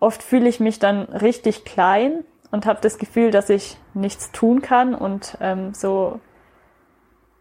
oft 0.00 0.22
fühle 0.22 0.48
ich 0.48 0.60
mich 0.60 0.78
dann 0.78 1.02
richtig 1.04 1.64
klein 1.64 2.24
und 2.50 2.66
habe 2.66 2.80
das 2.82 2.98
Gefühl, 2.98 3.30
dass 3.30 3.50
ich 3.50 3.78
nichts 3.94 4.30
tun 4.32 4.62
kann 4.62 4.94
und 4.94 5.36
ähm, 5.40 5.74
so 5.74 6.20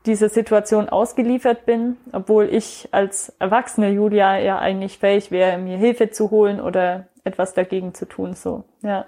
dieser 0.06 0.30
Situation 0.30 0.90
ausgeliefert 0.90 1.66
bin, 1.66 1.98
obwohl 2.12 2.46
ich 2.46 2.90
als 2.92 3.30
erwachsene 3.40 3.90
Julia 3.90 4.38
ja 4.40 4.60
eigentlich 4.60 4.98
fähig 4.98 5.32
wäre, 5.32 5.58
mir 5.58 5.78
Hilfe 5.78 6.10
zu 6.10 6.32
holen 6.32 6.60
oder 6.60 7.08
etwas 7.24 7.54
dagegen 7.54 7.94
zu 7.94 8.06
tun, 8.06 8.34
so, 8.34 8.66
ja. 8.82 9.06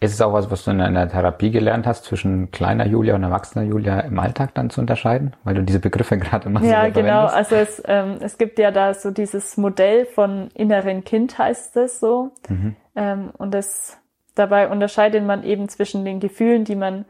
Ist 0.00 0.14
es 0.14 0.20
auch 0.20 0.32
was, 0.32 0.48
was 0.48 0.64
du 0.64 0.70
in 0.70 0.80
einer 0.80 1.08
Therapie 1.08 1.50
gelernt 1.50 1.84
hast, 1.84 2.04
zwischen 2.04 2.52
kleiner 2.52 2.86
Julia 2.86 3.16
und 3.16 3.24
erwachsener 3.24 3.64
Julia 3.64 3.98
im 4.00 4.16
Alltag 4.20 4.54
dann 4.54 4.70
zu 4.70 4.80
unterscheiden? 4.80 5.34
Weil 5.42 5.54
du 5.54 5.62
diese 5.62 5.80
Begriffe 5.80 6.18
gerade 6.18 6.48
immer 6.48 6.60
so 6.60 6.66
Ja, 6.66 6.88
genau. 6.88 7.26
Also 7.26 7.56
es, 7.56 7.82
ähm, 7.86 8.18
es 8.20 8.38
gibt 8.38 8.60
ja 8.60 8.70
da 8.70 8.94
so 8.94 9.10
dieses 9.10 9.56
Modell 9.56 10.06
von 10.06 10.50
inneren 10.54 11.02
Kind 11.02 11.36
heißt 11.36 11.76
es 11.78 11.98
so. 11.98 12.30
Mhm. 12.48 12.76
Ähm, 12.94 13.30
und 13.38 13.52
das, 13.52 13.98
dabei 14.36 14.68
unterscheidet 14.68 15.24
man 15.24 15.42
eben 15.42 15.68
zwischen 15.68 16.04
den 16.04 16.20
Gefühlen, 16.20 16.64
die 16.64 16.76
man 16.76 17.04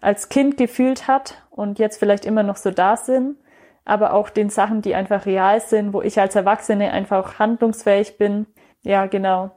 als 0.00 0.28
Kind 0.28 0.56
gefühlt 0.56 1.06
hat 1.06 1.42
und 1.50 1.78
jetzt 1.78 1.98
vielleicht 1.98 2.24
immer 2.24 2.42
noch 2.42 2.56
so 2.56 2.72
da 2.72 2.96
sind, 2.96 3.36
aber 3.84 4.12
auch 4.12 4.30
den 4.30 4.50
Sachen, 4.50 4.82
die 4.82 4.96
einfach 4.96 5.26
real 5.26 5.60
sind, 5.60 5.92
wo 5.92 6.02
ich 6.02 6.20
als 6.20 6.34
Erwachsene 6.34 6.90
einfach 6.90 7.38
handlungsfähig 7.38 8.18
bin. 8.18 8.46
Ja, 8.82 9.06
genau. 9.06 9.52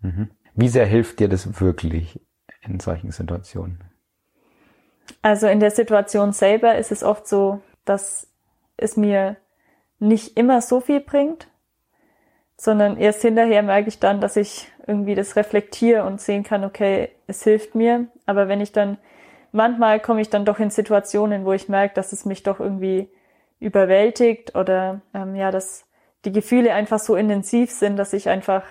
Mhm. 0.00 0.30
Wie 0.56 0.68
sehr 0.68 0.86
hilft 0.86 1.20
dir 1.20 1.28
das 1.28 1.60
wirklich 1.60 2.18
in 2.62 2.80
solchen 2.80 3.12
Situationen? 3.12 3.84
Also 5.20 5.46
in 5.48 5.60
der 5.60 5.70
Situation 5.70 6.32
selber 6.32 6.76
ist 6.76 6.90
es 6.90 7.02
oft 7.02 7.28
so, 7.28 7.60
dass 7.84 8.28
es 8.78 8.96
mir 8.96 9.36
nicht 9.98 10.36
immer 10.38 10.62
so 10.62 10.80
viel 10.80 11.00
bringt, 11.00 11.48
sondern 12.56 12.96
erst 12.96 13.20
hinterher 13.20 13.62
merke 13.62 13.88
ich 13.88 14.00
dann, 14.00 14.22
dass 14.22 14.36
ich 14.36 14.68
irgendwie 14.86 15.14
das 15.14 15.36
reflektiere 15.36 16.04
und 16.04 16.22
sehen 16.22 16.42
kann, 16.42 16.64
okay, 16.64 17.10
es 17.26 17.44
hilft 17.44 17.74
mir. 17.74 18.06
Aber 18.24 18.48
wenn 18.48 18.62
ich 18.62 18.72
dann, 18.72 18.96
manchmal 19.52 20.00
komme 20.00 20.22
ich 20.22 20.30
dann 20.30 20.46
doch 20.46 20.58
in 20.58 20.70
Situationen, 20.70 21.44
wo 21.44 21.52
ich 21.52 21.68
merke, 21.68 21.94
dass 21.94 22.14
es 22.14 22.24
mich 22.24 22.42
doch 22.42 22.60
irgendwie 22.60 23.10
überwältigt 23.60 24.54
oder 24.54 25.02
ähm, 25.12 25.34
ja, 25.34 25.50
dass 25.50 25.84
die 26.24 26.32
Gefühle 26.32 26.72
einfach 26.72 26.98
so 26.98 27.14
intensiv 27.14 27.70
sind, 27.70 27.96
dass 27.96 28.14
ich 28.14 28.30
einfach 28.30 28.62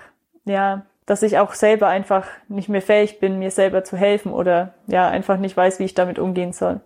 ja 0.44 0.84
dass 1.06 1.22
ich 1.22 1.38
auch 1.38 1.54
selber 1.54 1.86
einfach 1.86 2.26
nicht 2.48 2.68
mehr 2.68 2.82
fähig 2.82 3.20
bin, 3.20 3.38
mir 3.38 3.52
selber 3.52 3.84
zu 3.84 3.96
helfen 3.96 4.32
oder 4.32 4.74
ja, 4.88 5.08
einfach 5.08 5.38
nicht 5.38 5.56
weiß, 5.56 5.78
wie 5.78 5.84
ich 5.84 5.94
damit 5.94 6.18
umgehen 6.18 6.52
soll. 6.52 6.80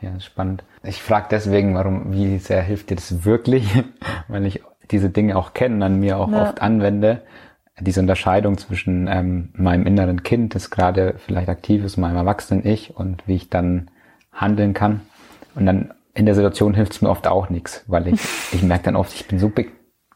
Ja, 0.00 0.18
spannend. 0.20 0.62
Ich 0.84 1.02
frage 1.02 1.26
deswegen, 1.30 1.74
warum, 1.74 2.12
wie 2.12 2.38
sehr 2.38 2.62
hilft 2.62 2.90
dir 2.90 2.94
das 2.94 3.24
wirklich, 3.24 3.68
weil 4.28 4.46
ich 4.46 4.62
diese 4.90 5.10
Dinge 5.10 5.36
auch 5.36 5.54
kenne, 5.54 5.84
an 5.84 5.98
mir 5.98 6.18
auch 6.18 6.30
ja. 6.30 6.42
oft 6.42 6.62
anwende. 6.62 7.22
Diese 7.80 8.00
Unterscheidung 8.00 8.56
zwischen 8.56 9.08
ähm, 9.08 9.50
meinem 9.54 9.86
inneren 9.86 10.22
Kind, 10.22 10.54
das 10.54 10.70
gerade 10.70 11.16
vielleicht 11.18 11.48
aktiv 11.48 11.84
ist, 11.84 11.96
meinem 11.96 12.16
erwachsenen 12.16 12.64
Ich 12.64 12.96
und 12.96 13.26
wie 13.26 13.34
ich 13.34 13.50
dann 13.50 13.90
handeln 14.32 14.72
kann. 14.72 15.00
Und 15.54 15.66
dann 15.66 15.92
in 16.14 16.26
der 16.26 16.34
Situation 16.34 16.74
hilft 16.74 16.92
es 16.92 17.02
mir 17.02 17.10
oft 17.10 17.26
auch 17.26 17.50
nichts, 17.50 17.84
weil 17.88 18.06
ich, 18.06 18.20
ich 18.52 18.62
merke 18.62 18.84
dann 18.84 18.96
oft, 18.96 19.12
ich 19.14 19.26
bin 19.26 19.38
so 19.40 19.48
be 19.48 19.66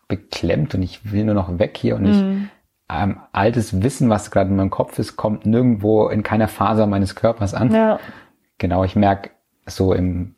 beklemmt 0.06 0.74
und 0.74 0.82
ich 0.82 1.12
will 1.12 1.24
nur 1.24 1.36
noch 1.36 1.60
weg 1.60 1.76
hier 1.76 1.94
und 1.94 2.04
ich 2.04 2.16
mhm 2.16 2.50
ähm, 2.90 3.20
altes 3.32 3.82
Wissen, 3.82 4.11
was 4.11 4.30
gerade 4.30 4.50
in 4.50 4.56
meinem 4.56 4.70
Kopf 4.70 4.99
ist, 4.99 5.16
kommt 5.16 5.47
nirgendwo 5.47 6.09
in 6.09 6.23
keiner 6.23 6.49
Faser 6.49 6.87
meines 6.87 7.14
Körpers 7.14 7.54
an. 7.54 7.73
Ja. 7.73 8.00
Genau, 8.59 8.85
ich 8.85 8.97
merke 8.97 9.30
so 9.66 9.94
im, 9.94 10.35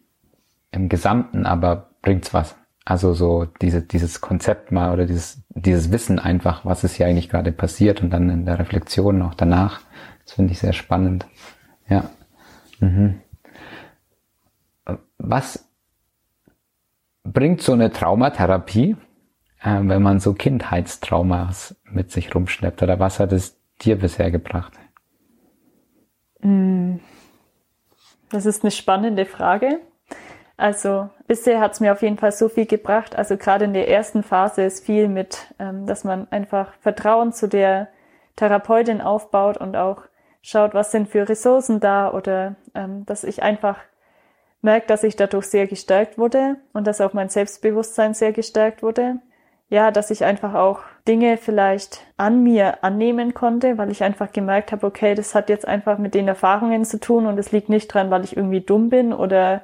im 0.70 0.88
Gesamten, 0.88 1.46
aber 1.46 1.90
bringt's 2.02 2.34
was. 2.34 2.56
Also 2.84 3.14
so 3.14 3.46
diese, 3.60 3.80
dieses 3.80 4.20
Konzept 4.20 4.72
mal 4.72 4.92
oder 4.92 5.06
dieses, 5.06 5.42
dieses 5.50 5.92
Wissen 5.92 6.18
einfach, 6.18 6.64
was 6.64 6.84
ist 6.84 6.94
hier 6.94 7.06
eigentlich 7.06 7.28
gerade 7.28 7.52
passiert 7.52 8.02
und 8.02 8.10
dann 8.10 8.28
in 8.28 8.44
der 8.44 8.58
Reflexion 8.58 9.22
auch 9.22 9.34
danach. 9.34 9.80
Das 10.24 10.34
finde 10.34 10.52
ich 10.52 10.58
sehr 10.58 10.72
spannend. 10.72 11.26
Ja. 11.88 12.10
Mhm. 12.80 13.20
Was 15.18 15.68
bringt 17.22 17.62
so 17.62 17.72
eine 17.72 17.92
Traumatherapie? 17.92 18.96
Äh, 19.62 19.80
wenn 19.82 20.02
man 20.02 20.20
so 20.20 20.34
Kindheitstraumas 20.34 21.76
mit 21.84 22.10
sich 22.10 22.34
rumschleppt? 22.34 22.82
Oder 22.82 22.98
was 22.98 23.20
hat 23.20 23.32
es 23.32 23.58
dir 23.80 23.96
bisher 23.96 24.30
gebracht? 24.30 24.72
Mm. 26.40 26.96
Das 28.30 28.46
ist 28.46 28.64
eine 28.64 28.70
spannende 28.70 29.26
Frage. 29.26 29.80
Also 30.56 31.10
bisher 31.26 31.60
hat 31.60 31.72
es 31.72 31.80
mir 31.80 31.92
auf 31.92 32.02
jeden 32.02 32.18
Fall 32.18 32.32
so 32.32 32.48
viel 32.48 32.66
gebracht. 32.66 33.16
Also 33.16 33.36
gerade 33.36 33.64
in 33.64 33.74
der 33.74 33.88
ersten 33.88 34.22
Phase 34.22 34.62
ist 34.62 34.84
viel 34.84 35.08
mit, 35.08 35.54
ähm, 35.58 35.86
dass 35.86 36.04
man 36.04 36.30
einfach 36.30 36.72
Vertrauen 36.80 37.32
zu 37.32 37.48
der 37.48 37.88
Therapeutin 38.36 39.00
aufbaut 39.00 39.58
und 39.58 39.76
auch 39.76 40.02
schaut, 40.40 40.72
was 40.72 40.92
sind 40.92 41.08
für 41.08 41.28
Ressourcen 41.28 41.80
da 41.80 42.12
oder 42.12 42.56
ähm, 42.74 43.04
dass 43.06 43.24
ich 43.24 43.42
einfach 43.42 43.78
merke, 44.62 44.86
dass 44.86 45.04
ich 45.04 45.16
dadurch 45.16 45.46
sehr 45.46 45.66
gestärkt 45.66 46.16
wurde 46.16 46.56
und 46.72 46.86
dass 46.86 47.00
auch 47.00 47.12
mein 47.12 47.28
Selbstbewusstsein 47.28 48.14
sehr 48.14 48.32
gestärkt 48.32 48.82
wurde 48.82 49.20
ja, 49.72 49.90
dass 49.90 50.10
ich 50.10 50.22
einfach 50.26 50.52
auch 50.52 50.80
Dinge 51.08 51.38
vielleicht 51.38 52.02
an 52.18 52.42
mir 52.42 52.84
annehmen 52.84 53.32
konnte, 53.32 53.78
weil 53.78 53.90
ich 53.90 54.04
einfach 54.04 54.30
gemerkt 54.30 54.70
habe, 54.70 54.86
okay, 54.86 55.14
das 55.14 55.34
hat 55.34 55.48
jetzt 55.48 55.66
einfach 55.66 55.96
mit 55.96 56.12
den 56.12 56.28
Erfahrungen 56.28 56.84
zu 56.84 57.00
tun 57.00 57.24
und 57.24 57.38
es 57.38 57.52
liegt 57.52 57.70
nicht 57.70 57.88
dran, 57.88 58.10
weil 58.10 58.22
ich 58.22 58.36
irgendwie 58.36 58.60
dumm 58.60 58.90
bin 58.90 59.14
oder 59.14 59.62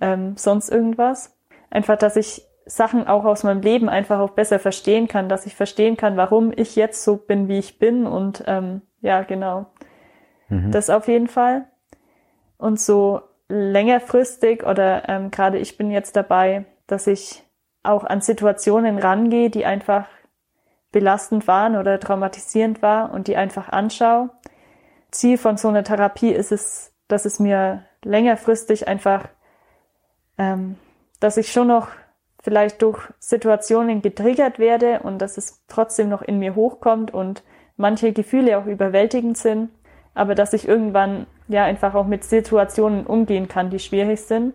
ähm, 0.00 0.34
sonst 0.38 0.70
irgendwas. 0.70 1.36
Einfach, 1.68 1.98
dass 1.98 2.16
ich 2.16 2.42
Sachen 2.64 3.06
auch 3.06 3.26
aus 3.26 3.42
meinem 3.42 3.60
Leben 3.60 3.90
einfach 3.90 4.18
auch 4.20 4.30
besser 4.30 4.58
verstehen 4.58 5.08
kann, 5.08 5.28
dass 5.28 5.44
ich 5.44 5.54
verstehen 5.54 5.98
kann, 5.98 6.16
warum 6.16 6.54
ich 6.56 6.74
jetzt 6.74 7.04
so 7.04 7.16
bin, 7.18 7.46
wie 7.48 7.58
ich 7.58 7.78
bin 7.78 8.06
und 8.06 8.42
ähm, 8.46 8.80
ja, 9.02 9.24
genau. 9.24 9.66
Mhm. 10.48 10.70
Das 10.70 10.88
auf 10.88 11.06
jeden 11.06 11.28
Fall. 11.28 11.66
Und 12.56 12.80
so 12.80 13.20
längerfristig 13.48 14.64
oder 14.64 15.06
ähm, 15.06 15.30
gerade 15.30 15.58
ich 15.58 15.76
bin 15.76 15.90
jetzt 15.90 16.16
dabei, 16.16 16.64
dass 16.86 17.06
ich 17.06 17.44
auch 17.82 18.04
an 18.04 18.20
Situationen 18.20 18.98
rangehe, 18.98 19.50
die 19.50 19.64
einfach 19.64 20.06
belastend 20.92 21.46
waren 21.46 21.76
oder 21.76 22.00
traumatisierend 22.00 22.82
war 22.82 23.12
und 23.12 23.28
die 23.28 23.36
einfach 23.36 23.68
anschaue. 23.68 24.30
Ziel 25.10 25.38
von 25.38 25.56
so 25.56 25.68
einer 25.68 25.84
Therapie 25.84 26.30
ist 26.30 26.52
es, 26.52 26.92
dass 27.08 27.24
es 27.24 27.40
mir 27.40 27.84
längerfristig 28.04 28.88
einfach, 28.88 29.28
ähm, 30.38 30.76
dass 31.20 31.36
ich 31.36 31.52
schon 31.52 31.68
noch 31.68 31.88
vielleicht 32.42 32.82
durch 32.82 33.00
Situationen 33.18 34.02
getriggert 34.02 34.58
werde 34.58 35.00
und 35.00 35.18
dass 35.18 35.36
es 35.36 35.62
trotzdem 35.68 36.08
noch 36.08 36.22
in 36.22 36.38
mir 36.38 36.54
hochkommt 36.54 37.12
und 37.12 37.42
manche 37.76 38.12
Gefühle 38.12 38.58
auch 38.58 38.66
überwältigend 38.66 39.36
sind, 39.36 39.70
aber 40.14 40.34
dass 40.34 40.52
ich 40.52 40.66
irgendwann 40.66 41.26
ja 41.48 41.64
einfach 41.64 41.94
auch 41.94 42.06
mit 42.06 42.24
Situationen 42.24 43.06
umgehen 43.06 43.48
kann, 43.48 43.70
die 43.70 43.78
schwierig 43.78 44.20
sind. 44.22 44.54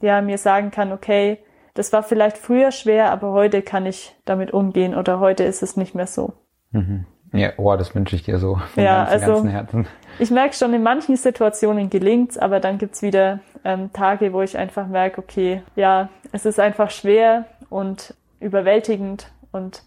Ja, 0.00 0.20
mir 0.20 0.38
sagen 0.38 0.70
kann, 0.70 0.92
okay, 0.92 1.38
das 1.74 1.92
war 1.92 2.02
vielleicht 2.02 2.38
früher 2.38 2.70
schwer, 2.70 3.10
aber 3.10 3.32
heute 3.32 3.62
kann 3.62 3.86
ich 3.86 4.14
damit 4.24 4.52
umgehen 4.52 4.94
oder 4.94 5.20
heute 5.20 5.44
ist 5.44 5.62
es 5.62 5.76
nicht 5.76 5.94
mehr 5.94 6.06
so. 6.06 6.34
Mhm. 6.70 7.06
Ja, 7.32 7.52
oh, 7.56 7.74
das 7.76 7.94
wünsche 7.94 8.14
ich 8.14 8.24
dir 8.24 8.38
so 8.38 8.56
von 8.56 8.84
ja, 8.84 9.04
ganzen, 9.04 9.12
also, 9.12 9.32
ganzen 9.32 9.48
Herzen. 9.48 9.86
Ich 10.18 10.30
merke 10.30 10.54
schon, 10.54 10.74
in 10.74 10.82
manchen 10.82 11.16
Situationen 11.16 11.88
gelingt's, 11.88 12.36
aber 12.36 12.60
dann 12.60 12.76
gibt's 12.76 13.00
wieder 13.00 13.40
ähm, 13.64 13.90
Tage, 13.94 14.34
wo 14.34 14.42
ich 14.42 14.58
einfach 14.58 14.86
merke, 14.86 15.18
okay, 15.20 15.62
ja, 15.74 16.10
es 16.32 16.44
ist 16.44 16.60
einfach 16.60 16.90
schwer 16.90 17.46
und 17.70 18.14
überwältigend 18.38 19.32
und 19.50 19.82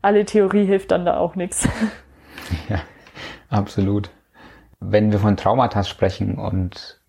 alle 0.00 0.24
Theorie 0.24 0.64
hilft 0.64 0.90
dann 0.90 1.04
da 1.04 1.18
auch 1.18 1.34
nichts. 1.36 1.68
Ja, 2.68 2.80
absolut. 3.48 4.10
Wenn 4.78 5.10
wir 5.12 5.18
von 5.18 5.38
Traumata 5.38 5.82
sprechen 5.82 6.36
und 6.36 7.00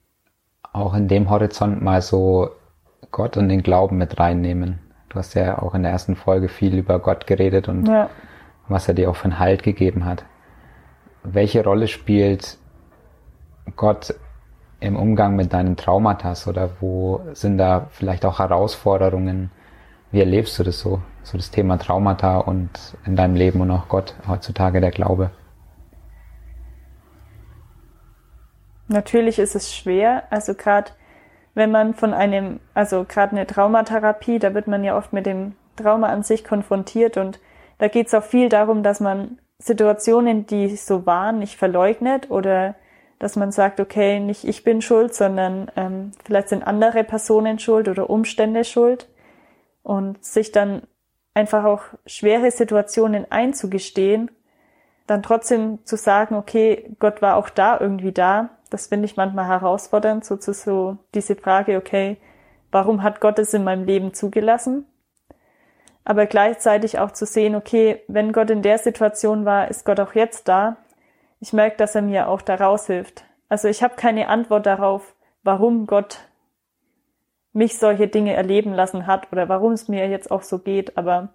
auch 0.71 0.93
in 0.93 1.09
dem 1.09 1.29
Horizont 1.29 1.81
mal 1.81 2.01
so 2.01 2.51
Gott 3.15 3.37
und 3.37 3.47
den 3.47 3.63
Glauben 3.63 3.97
mit 3.97 4.19
reinnehmen. 4.19 4.79
Du 5.07 5.15
hast 5.15 5.35
ja 5.35 5.61
auch 5.61 5.73
in 5.73 5.83
der 5.83 5.93
ersten 5.93 6.17
Folge 6.17 6.49
viel 6.49 6.77
über 6.77 6.99
Gott 6.99 7.25
geredet 7.27 7.69
und 7.69 7.87
ja. 7.87 8.09
was 8.67 8.89
er 8.89 8.93
dir 8.93 9.09
auch 9.09 9.15
für 9.15 9.23
einen 9.23 9.39
Halt 9.39 9.63
gegeben 9.63 10.03
hat. 10.03 10.25
Welche 11.23 11.63
Rolle 11.63 11.87
spielt 11.87 12.57
Gott 13.77 14.13
im 14.81 14.97
Umgang 14.97 15.37
mit 15.37 15.53
deinen 15.53 15.77
Traumata 15.77 16.33
oder 16.45 16.71
wo 16.81 17.21
sind 17.31 17.57
da 17.57 17.87
vielleicht 17.89 18.25
auch 18.25 18.39
Herausforderungen? 18.39 19.49
Wie 20.11 20.19
erlebst 20.19 20.59
du 20.59 20.63
das 20.63 20.81
so? 20.81 21.01
So 21.23 21.37
das 21.37 21.51
Thema 21.51 21.77
Traumata 21.77 22.39
und 22.39 22.97
in 23.05 23.15
deinem 23.15 23.35
Leben 23.35 23.61
und 23.61 23.71
auch 23.71 23.87
Gott 23.87 24.13
heutzutage 24.27 24.81
der 24.81 24.91
Glaube? 24.91 25.31
Natürlich 28.89 29.39
ist 29.39 29.55
es 29.55 29.73
schwer. 29.73 30.23
Also 30.31 30.53
gerade 30.53 30.91
wenn 31.55 31.71
man 31.71 31.93
von 31.93 32.13
einem, 32.13 32.59
also 32.73 33.05
gerade 33.05 33.31
eine 33.31 33.47
Traumatherapie, 33.47 34.39
da 34.39 34.53
wird 34.53 34.67
man 34.67 34.83
ja 34.83 34.97
oft 34.97 35.13
mit 35.13 35.25
dem 35.25 35.55
Trauma 35.75 36.07
an 36.07 36.23
sich 36.23 36.43
konfrontiert 36.43 37.17
und 37.17 37.39
da 37.79 37.87
geht 37.87 38.07
es 38.07 38.13
auch 38.13 38.23
viel 38.23 38.49
darum, 38.49 38.83
dass 38.83 38.99
man 38.99 39.39
Situationen, 39.57 40.45
die 40.45 40.75
so 40.75 41.05
waren, 41.05 41.39
nicht 41.39 41.57
verleugnet 41.57 42.29
oder 42.29 42.75
dass 43.19 43.35
man 43.35 43.51
sagt, 43.51 43.79
okay, 43.79 44.19
nicht 44.19 44.43
ich 44.43 44.63
bin 44.63 44.81
schuld, 44.81 45.13
sondern 45.13 45.71
ähm, 45.75 46.11
vielleicht 46.23 46.49
sind 46.49 46.67
andere 46.67 47.03
Personen 47.03 47.59
schuld 47.59 47.87
oder 47.87 48.09
Umstände 48.09 48.63
schuld. 48.63 49.07
Und 49.83 50.23
sich 50.25 50.51
dann 50.51 50.81
einfach 51.35 51.63
auch 51.63 51.83
schwere 52.05 52.49
Situationen 52.49 53.31
einzugestehen, 53.31 54.31
dann 55.05 55.21
trotzdem 55.21 55.79
zu 55.85 55.95
sagen, 55.95 56.35
okay, 56.35 56.89
Gott 56.97 57.21
war 57.21 57.35
auch 57.37 57.49
da 57.49 57.79
irgendwie 57.79 58.11
da, 58.11 58.49
das 58.75 58.87
finde 58.87 59.05
ich 59.05 59.17
manchmal 59.17 59.47
herausfordernd, 59.47 60.25
so 60.25 60.37
so 60.37 60.97
diese 61.13 61.35
Frage, 61.35 61.77
okay, 61.77 62.17
warum 62.71 63.03
hat 63.03 63.21
Gott 63.21 63.39
es 63.39 63.53
in 63.53 63.63
meinem 63.63 63.85
Leben 63.85 64.13
zugelassen? 64.13 64.85
Aber 66.03 66.25
gleichzeitig 66.27 66.99
auch 66.99 67.11
zu 67.11 67.25
sehen, 67.25 67.55
okay, 67.55 68.03
wenn 68.07 68.31
Gott 68.31 68.49
in 68.51 68.61
der 68.61 68.77
Situation 68.77 69.45
war, 69.45 69.69
ist 69.69 69.85
Gott 69.85 69.99
auch 69.99 70.13
jetzt 70.13 70.47
da 70.47 70.77
ich 71.39 71.53
merke, 71.53 71.77
dass 71.77 71.95
er 71.95 72.01
mir 72.01 72.27
auch 72.27 72.41
da 72.41 72.55
raushilft. 72.55 73.23
Also 73.49 73.67
ich 73.67 73.83
habe 73.83 73.95
keine 73.95 74.29
Antwort 74.29 74.65
darauf, 74.65 75.15
warum 75.43 75.85
Gott 75.85 76.27
mich 77.53 77.77
solche 77.77 78.07
Dinge 78.07 78.33
erleben 78.33 78.73
lassen 78.73 79.07
hat 79.07 79.31
oder 79.31 79.47
warum 79.47 79.73
es 79.73 79.87
mir 79.87 80.09
jetzt 80.09 80.31
auch 80.31 80.41
so 80.41 80.59
geht, 80.59 80.97
aber 80.97 81.29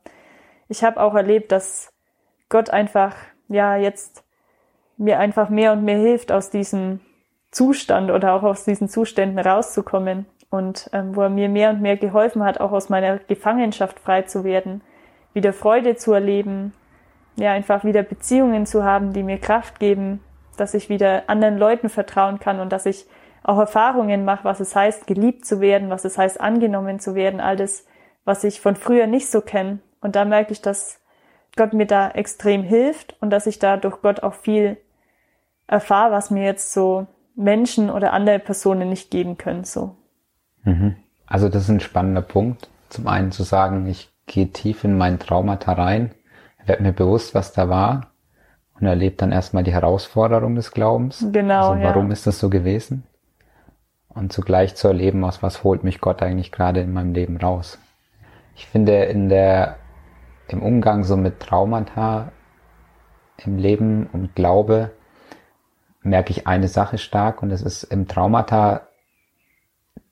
ich 0.68 0.84
habe 0.84 1.00
auch 1.00 1.14
erlebt, 1.14 1.52
dass 1.52 1.92
Gott 2.48 2.70
einfach, 2.70 3.14
ja, 3.48 3.76
jetzt 3.76 4.24
mir 4.96 5.18
einfach 5.18 5.48
mehr 5.48 5.72
und 5.72 5.84
mehr 5.84 5.98
hilft, 5.98 6.30
aus 6.32 6.50
diesem 6.50 7.00
Zustand 7.50 8.10
oder 8.10 8.34
auch 8.34 8.42
aus 8.42 8.64
diesen 8.64 8.88
Zuständen 8.88 9.38
rauszukommen 9.38 10.26
und 10.50 10.90
ähm, 10.92 11.16
wo 11.16 11.22
er 11.22 11.30
mir 11.30 11.48
mehr 11.48 11.70
und 11.70 11.80
mehr 11.80 11.96
geholfen 11.96 12.44
hat, 12.44 12.60
auch 12.60 12.72
aus 12.72 12.88
meiner 12.88 13.18
Gefangenschaft 13.18 13.98
frei 14.00 14.22
zu 14.22 14.44
werden, 14.44 14.82
wieder 15.32 15.52
Freude 15.52 15.96
zu 15.96 16.12
erleben, 16.12 16.72
ja, 17.36 17.52
einfach 17.52 17.84
wieder 17.84 18.02
Beziehungen 18.02 18.66
zu 18.66 18.84
haben, 18.84 19.12
die 19.12 19.22
mir 19.22 19.38
Kraft 19.38 19.80
geben, 19.80 20.20
dass 20.56 20.74
ich 20.74 20.88
wieder 20.88 21.24
anderen 21.28 21.58
Leuten 21.58 21.88
vertrauen 21.88 22.38
kann 22.38 22.60
und 22.60 22.70
dass 22.72 22.86
ich 22.86 23.06
auch 23.42 23.58
Erfahrungen 23.58 24.24
mache, 24.24 24.44
was 24.44 24.60
es 24.60 24.76
heißt, 24.76 25.06
geliebt 25.06 25.46
zu 25.46 25.60
werden, 25.60 25.90
was 25.90 26.04
es 26.04 26.18
heißt, 26.18 26.40
angenommen 26.40 27.00
zu 27.00 27.14
werden, 27.14 27.40
all 27.40 27.56
das, 27.56 27.86
was 28.24 28.44
ich 28.44 28.60
von 28.60 28.76
früher 28.76 29.06
nicht 29.06 29.30
so 29.30 29.40
kenne. 29.40 29.78
Und 30.02 30.16
da 30.16 30.24
merke 30.24 30.52
ich, 30.52 30.60
dass 30.60 31.00
Gott 31.56 31.72
mir 31.72 31.86
da 31.86 32.10
extrem 32.10 32.62
hilft 32.62 33.16
und 33.20 33.30
dass 33.30 33.46
ich 33.46 33.58
da 33.58 33.76
durch 33.76 34.02
Gott 34.02 34.22
auch 34.22 34.34
viel 34.34 34.76
erfahre, 35.66 36.12
was 36.12 36.30
mir 36.30 36.44
jetzt 36.44 36.72
so 36.72 37.06
Menschen 37.40 37.90
oder 37.90 38.12
andere 38.12 38.38
Personen 38.38 38.88
nicht 38.88 39.10
geben 39.10 39.38
können, 39.38 39.64
so. 39.64 39.96
Mhm. 40.64 40.96
Also 41.26 41.48
das 41.48 41.64
ist 41.64 41.68
ein 41.70 41.80
spannender 41.80 42.22
Punkt. 42.22 42.68
Zum 42.88 43.06
einen 43.06 43.32
zu 43.32 43.42
sagen, 43.42 43.86
ich 43.86 44.10
gehe 44.26 44.48
tief 44.48 44.84
in 44.84 44.98
mein 44.98 45.18
Traumata 45.18 45.72
rein 45.72 46.10
werde 46.70 46.84
mir 46.84 46.92
bewusst, 46.92 47.34
was 47.34 47.52
da 47.52 47.68
war 47.68 48.12
und 48.78 48.86
erlebe 48.86 49.16
dann 49.16 49.32
erstmal 49.32 49.64
die 49.64 49.72
Herausforderung 49.72 50.54
des 50.54 50.70
Glaubens. 50.70 51.26
Genau. 51.32 51.72
Also 51.72 51.82
warum 51.82 52.06
ja. 52.06 52.12
ist 52.12 52.28
das 52.28 52.38
so 52.38 52.48
gewesen? 52.48 53.02
Und 54.08 54.32
zugleich 54.32 54.76
zu 54.76 54.86
erleben, 54.86 55.24
aus 55.24 55.42
was 55.42 55.64
holt 55.64 55.82
mich 55.82 56.00
Gott 56.00 56.22
eigentlich 56.22 56.52
gerade 56.52 56.80
in 56.80 56.92
meinem 56.92 57.12
Leben 57.12 57.36
raus. 57.36 57.78
Ich 58.54 58.66
finde 58.66 59.04
in 59.04 59.28
der, 59.28 59.76
im 60.48 60.62
Umgang 60.62 61.02
so 61.02 61.16
mit 61.16 61.40
Traumata 61.40 62.30
im 63.44 63.58
Leben 63.58 64.08
und 64.12 64.36
Glaube 64.36 64.92
merke 66.02 66.30
ich 66.30 66.46
eine 66.46 66.68
Sache 66.68 66.98
stark 66.98 67.42
und 67.42 67.50
das 67.50 67.62
ist 67.62 67.84
im 67.84 68.08
Traumata, 68.08 68.88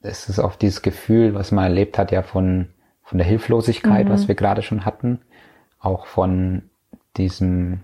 es 0.00 0.28
ist 0.28 0.38
oft 0.38 0.61
dieses 0.62 0.83
Gefühl, 0.83 1.35
was 1.35 1.52
man 1.52 1.64
erlebt 1.64 1.99
hat, 1.99 2.12
ja 2.12 2.23
von, 2.23 2.68
von 3.02 3.18
der 3.18 3.26
Hilflosigkeit, 3.26 4.07
mhm. 4.07 4.11
was 4.11 4.28
wir 4.28 4.35
gerade 4.35 4.62
schon 4.62 4.85
hatten 4.85 5.21
auch 5.80 6.07
von 6.07 6.71
diesem 7.16 7.80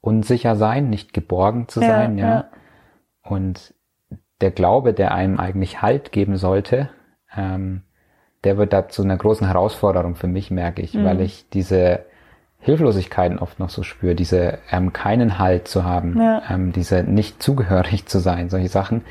Unsichersein, 0.00 0.90
nicht 0.90 1.12
geborgen 1.12 1.68
zu 1.68 1.80
sein, 1.80 2.18
ja. 2.18 2.26
ja. 2.26 2.48
Und 3.22 3.74
der 4.40 4.50
Glaube, 4.50 4.92
der 4.92 5.14
einem 5.14 5.40
eigentlich 5.40 5.80
Halt 5.80 6.12
geben 6.12 6.36
sollte, 6.36 6.90
ähm, 7.34 7.82
der 8.44 8.58
wird 8.58 8.74
da 8.74 8.88
zu 8.88 9.02
einer 9.02 9.16
großen 9.16 9.46
Herausforderung 9.46 10.16
für 10.16 10.26
mich, 10.26 10.50
merke 10.50 10.82
ich, 10.82 10.94
mhm. 10.94 11.04
weil 11.04 11.20
ich 11.22 11.48
diese 11.48 12.04
Hilflosigkeiten 12.64 13.38
oft 13.38 13.60
noch 13.60 13.70
so 13.70 13.82
spüre, 13.82 14.14
diese 14.14 14.58
ähm, 14.70 14.92
keinen 14.92 15.38
Halt 15.38 15.68
zu 15.68 15.84
haben, 15.84 16.18
ja. 16.18 16.42
ähm, 16.50 16.72
diese 16.72 17.02
nicht 17.02 17.42
zugehörig 17.42 18.06
zu 18.06 18.18
sein, 18.18 18.48
solche 18.48 18.68
Sachen. 18.68 19.02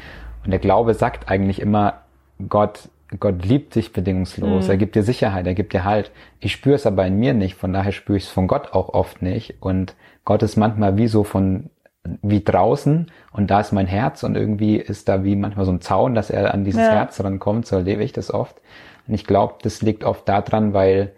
Und 0.44 0.52
der 0.52 0.60
Glaube 0.60 0.94
sagt 0.94 1.30
eigentlich 1.30 1.62
immer, 1.62 2.02
Gott 2.50 2.90
Gott 3.20 3.46
liebt 3.46 3.76
dich 3.76 3.94
bedingungslos, 3.94 4.66
mhm. 4.66 4.72
er 4.72 4.78
gibt 4.78 4.96
dir 4.96 5.04
Sicherheit, 5.04 5.46
er 5.46 5.54
gibt 5.54 5.74
dir 5.74 5.84
Halt. 5.84 6.12
Ich 6.40 6.52
spüre 6.52 6.76
es 6.76 6.88
aber 6.88 7.06
in 7.06 7.20
mir 7.20 7.36
nicht, 7.36 7.54
von 7.54 7.72
daher 7.72 7.92
spüre 7.92 8.18
ich 8.18 8.24
es 8.24 8.30
von 8.30 8.48
Gott 8.48 8.74
auch 8.74 8.90
oft 8.90 9.22
nicht. 9.22 9.62
Und 9.62 9.96
Gott 10.26 10.42
ist 10.42 10.58
manchmal 10.58 10.98
wie 10.98 11.08
so 11.08 11.24
von 11.24 11.70
wie 12.22 12.44
draußen 12.44 13.12
und 13.32 13.50
da 13.50 13.62
ist 13.62 13.72
mein 13.72 13.88
Herz 13.88 14.24
und 14.24 14.36
irgendwie 14.36 14.76
ist 14.76 15.08
da 15.08 15.24
wie 15.24 15.38
manchmal 15.38 15.66
so 15.66 15.72
ein 15.72 15.80
Zaun, 15.80 16.16
dass 16.16 16.30
er 16.30 16.54
an 16.54 16.66
dieses 16.66 16.82
ja. 16.82 16.92
Herz 16.92 17.24
rankommt, 17.24 17.66
so 17.66 17.78
erlebe 17.78 18.04
ich 18.04 18.12
das 18.12 18.34
oft. 18.34 18.60
Und 19.08 19.14
ich 19.14 19.26
glaube, 19.26 19.56
das 19.62 19.82
liegt 19.82 20.04
oft 20.04 20.28
daran, 20.28 20.74
weil, 20.74 21.14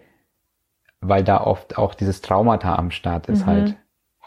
weil 1.08 1.24
da 1.24 1.42
oft 1.42 1.78
auch 1.78 1.94
dieses 1.94 2.22
Traumata 2.22 2.76
am 2.76 2.92
Start 2.92 3.28
ist 3.28 3.46
mhm. 3.46 3.50
halt. 3.50 3.76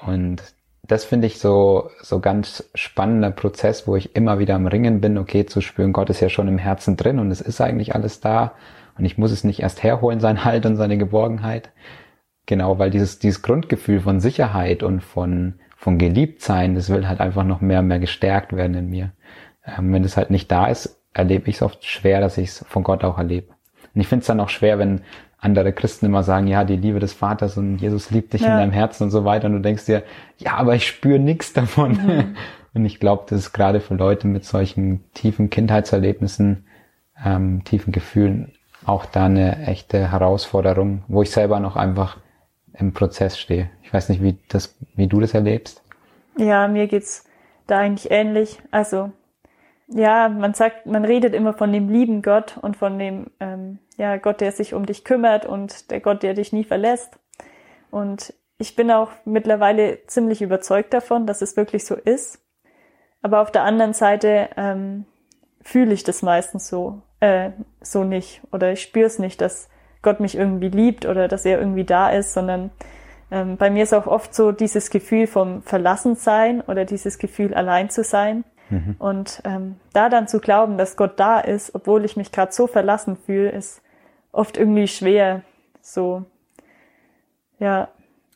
Und 0.06 0.42
das 0.82 1.04
finde 1.04 1.26
ich 1.26 1.38
so, 1.38 1.90
so 2.00 2.20
ganz 2.20 2.70
spannender 2.74 3.30
Prozess, 3.30 3.86
wo 3.86 3.96
ich 3.96 4.16
immer 4.16 4.38
wieder 4.38 4.54
am 4.54 4.66
Ringen 4.66 5.00
bin, 5.00 5.18
okay, 5.18 5.44
zu 5.44 5.60
spüren, 5.60 5.92
Gott 5.92 6.10
ist 6.10 6.20
ja 6.20 6.28
schon 6.28 6.48
im 6.48 6.58
Herzen 6.58 6.96
drin 6.96 7.18
und 7.18 7.30
es 7.30 7.40
ist 7.40 7.60
eigentlich 7.60 7.94
alles 7.94 8.20
da 8.20 8.52
und 8.96 9.04
ich 9.04 9.18
muss 9.18 9.30
es 9.30 9.44
nicht 9.44 9.60
erst 9.60 9.82
herholen, 9.82 10.20
sein 10.20 10.44
Halt 10.44 10.66
und 10.66 10.76
seine 10.76 10.98
Geborgenheit. 10.98 11.70
Genau, 12.46 12.78
weil 12.78 12.90
dieses, 12.90 13.18
dieses 13.18 13.42
Grundgefühl 13.42 14.00
von 14.00 14.20
Sicherheit 14.20 14.82
und 14.82 15.02
von, 15.02 15.60
von 15.76 15.98
Geliebtsein, 15.98 16.74
das 16.74 16.88
will 16.88 17.06
halt 17.06 17.20
einfach 17.20 17.44
noch 17.44 17.60
mehr 17.60 17.80
und 17.80 17.88
mehr 17.88 17.98
gestärkt 17.98 18.56
werden 18.56 18.74
in 18.74 18.88
mir. 18.88 19.12
Ähm, 19.66 19.92
wenn 19.92 20.02
das 20.02 20.16
halt 20.16 20.30
nicht 20.30 20.50
da 20.50 20.66
ist, 20.66 20.98
erlebe 21.12 21.50
ich 21.50 21.56
es 21.56 21.62
oft 21.62 21.84
schwer, 21.84 22.20
dass 22.20 22.38
ich 22.38 22.48
es 22.48 22.64
von 22.66 22.82
Gott 22.82 23.04
auch 23.04 23.18
erlebe. 23.18 23.48
Und 23.94 24.00
ich 24.00 24.08
finde 24.08 24.22
es 24.22 24.26
dann 24.26 24.40
auch 24.40 24.48
schwer, 24.48 24.78
wenn 24.78 25.02
andere 25.40 25.72
Christen 25.72 26.06
immer 26.06 26.22
sagen, 26.22 26.46
ja, 26.48 26.64
die 26.64 26.76
Liebe 26.76 26.98
des 26.98 27.12
Vaters 27.12 27.56
und 27.56 27.78
Jesus 27.78 28.10
liebt 28.10 28.32
dich 28.32 28.42
ja. 28.42 28.48
in 28.48 28.56
deinem 28.58 28.72
Herzen 28.72 29.04
und 29.04 29.10
so 29.10 29.24
weiter. 29.24 29.46
Und 29.46 29.54
du 29.54 29.60
denkst 29.60 29.86
dir, 29.86 30.02
ja, 30.38 30.54
aber 30.54 30.74
ich 30.74 30.86
spüre 30.86 31.18
nichts 31.18 31.52
davon. 31.52 31.92
Mhm. 31.92 32.36
Und 32.74 32.84
ich 32.84 33.00
glaube, 33.00 33.24
das 33.26 33.40
ist 33.40 33.52
gerade 33.54 33.80
für 33.80 33.94
Leute 33.94 34.28
mit 34.28 34.44
solchen 34.44 35.02
tiefen 35.14 35.48
Kindheitserlebnissen, 35.50 36.66
ähm, 37.24 37.64
tiefen 37.64 37.92
Gefühlen 37.92 38.52
auch 38.84 39.04
da 39.06 39.24
eine 39.24 39.66
echte 39.66 40.12
Herausforderung, 40.12 41.02
wo 41.08 41.22
ich 41.22 41.30
selber 41.30 41.60
noch 41.60 41.76
einfach 41.76 42.18
im 42.74 42.92
Prozess 42.92 43.38
stehe. 43.38 43.70
Ich 43.82 43.92
weiß 43.92 44.08
nicht, 44.10 44.22
wie 44.22 44.38
das, 44.48 44.76
wie 44.94 45.08
du 45.08 45.18
das 45.18 45.34
erlebst. 45.34 45.82
Ja, 46.36 46.68
mir 46.68 46.86
geht's 46.86 47.24
da 47.66 47.78
eigentlich 47.78 48.10
ähnlich. 48.10 48.58
Also 48.70 49.10
ja, 49.88 50.28
man 50.28 50.54
sagt, 50.54 50.86
man 50.86 51.04
redet 51.04 51.34
immer 51.34 51.54
von 51.54 51.72
dem 51.72 51.88
lieben 51.88 52.22
Gott 52.22 52.58
und 52.60 52.76
von 52.76 52.98
dem 52.98 53.30
ähm, 53.40 53.78
ja 53.96 54.16
Gott, 54.18 54.40
der 54.40 54.52
sich 54.52 54.74
um 54.74 54.86
dich 54.86 55.04
kümmert 55.04 55.46
und 55.46 55.90
der 55.90 56.00
Gott, 56.00 56.22
der 56.22 56.34
dich 56.34 56.52
nie 56.52 56.64
verlässt. 56.64 57.18
Und 57.90 58.34
ich 58.58 58.76
bin 58.76 58.90
auch 58.90 59.10
mittlerweile 59.24 60.04
ziemlich 60.06 60.42
überzeugt 60.42 60.92
davon, 60.92 61.26
dass 61.26 61.42
es 61.42 61.56
wirklich 61.56 61.86
so 61.86 61.94
ist. 61.94 62.40
Aber 63.22 63.40
auf 63.40 63.50
der 63.50 63.62
anderen 63.64 63.94
Seite 63.94 64.50
ähm, 64.56 65.06
fühle 65.62 65.94
ich 65.94 66.04
das 66.04 66.22
meistens 66.22 66.68
so 66.68 67.02
äh, 67.20 67.50
so 67.80 68.04
nicht 68.04 68.42
oder 68.52 68.72
ich 68.72 68.82
spüre 68.82 69.06
es 69.06 69.18
nicht, 69.18 69.40
dass 69.40 69.68
Gott 70.02 70.20
mich 70.20 70.36
irgendwie 70.36 70.68
liebt 70.68 71.06
oder 71.06 71.28
dass 71.28 71.44
er 71.44 71.58
irgendwie 71.58 71.84
da 71.84 72.10
ist, 72.10 72.32
sondern 72.32 72.70
ähm, 73.30 73.56
bei 73.56 73.70
mir 73.70 73.82
ist 73.82 73.94
auch 73.94 74.06
oft 74.06 74.34
so 74.34 74.52
dieses 74.52 74.90
Gefühl 74.90 75.26
vom 75.26 75.62
Verlassensein 75.62 76.60
oder 76.60 76.84
dieses 76.84 77.18
Gefühl 77.18 77.54
allein 77.54 77.90
zu 77.90 78.04
sein. 78.04 78.44
Mhm. 78.70 78.96
Und 78.98 79.42
ähm, 79.44 79.76
da 79.92 80.08
dann 80.08 80.28
zu 80.28 80.40
glauben, 80.40 80.78
dass 80.78 80.96
Gott 80.96 81.18
da 81.18 81.40
ist, 81.40 81.74
obwohl 81.74 82.04
ich 82.04 82.16
mich 82.16 82.32
gerade 82.32 82.52
so 82.52 82.66
verlassen 82.66 83.16
fühle, 83.16 83.50
ist 83.50 83.82
oft 84.32 84.56
irgendwie 84.56 84.88
schwer. 84.88 85.42
So, 85.80 86.24
ja. 87.58 87.88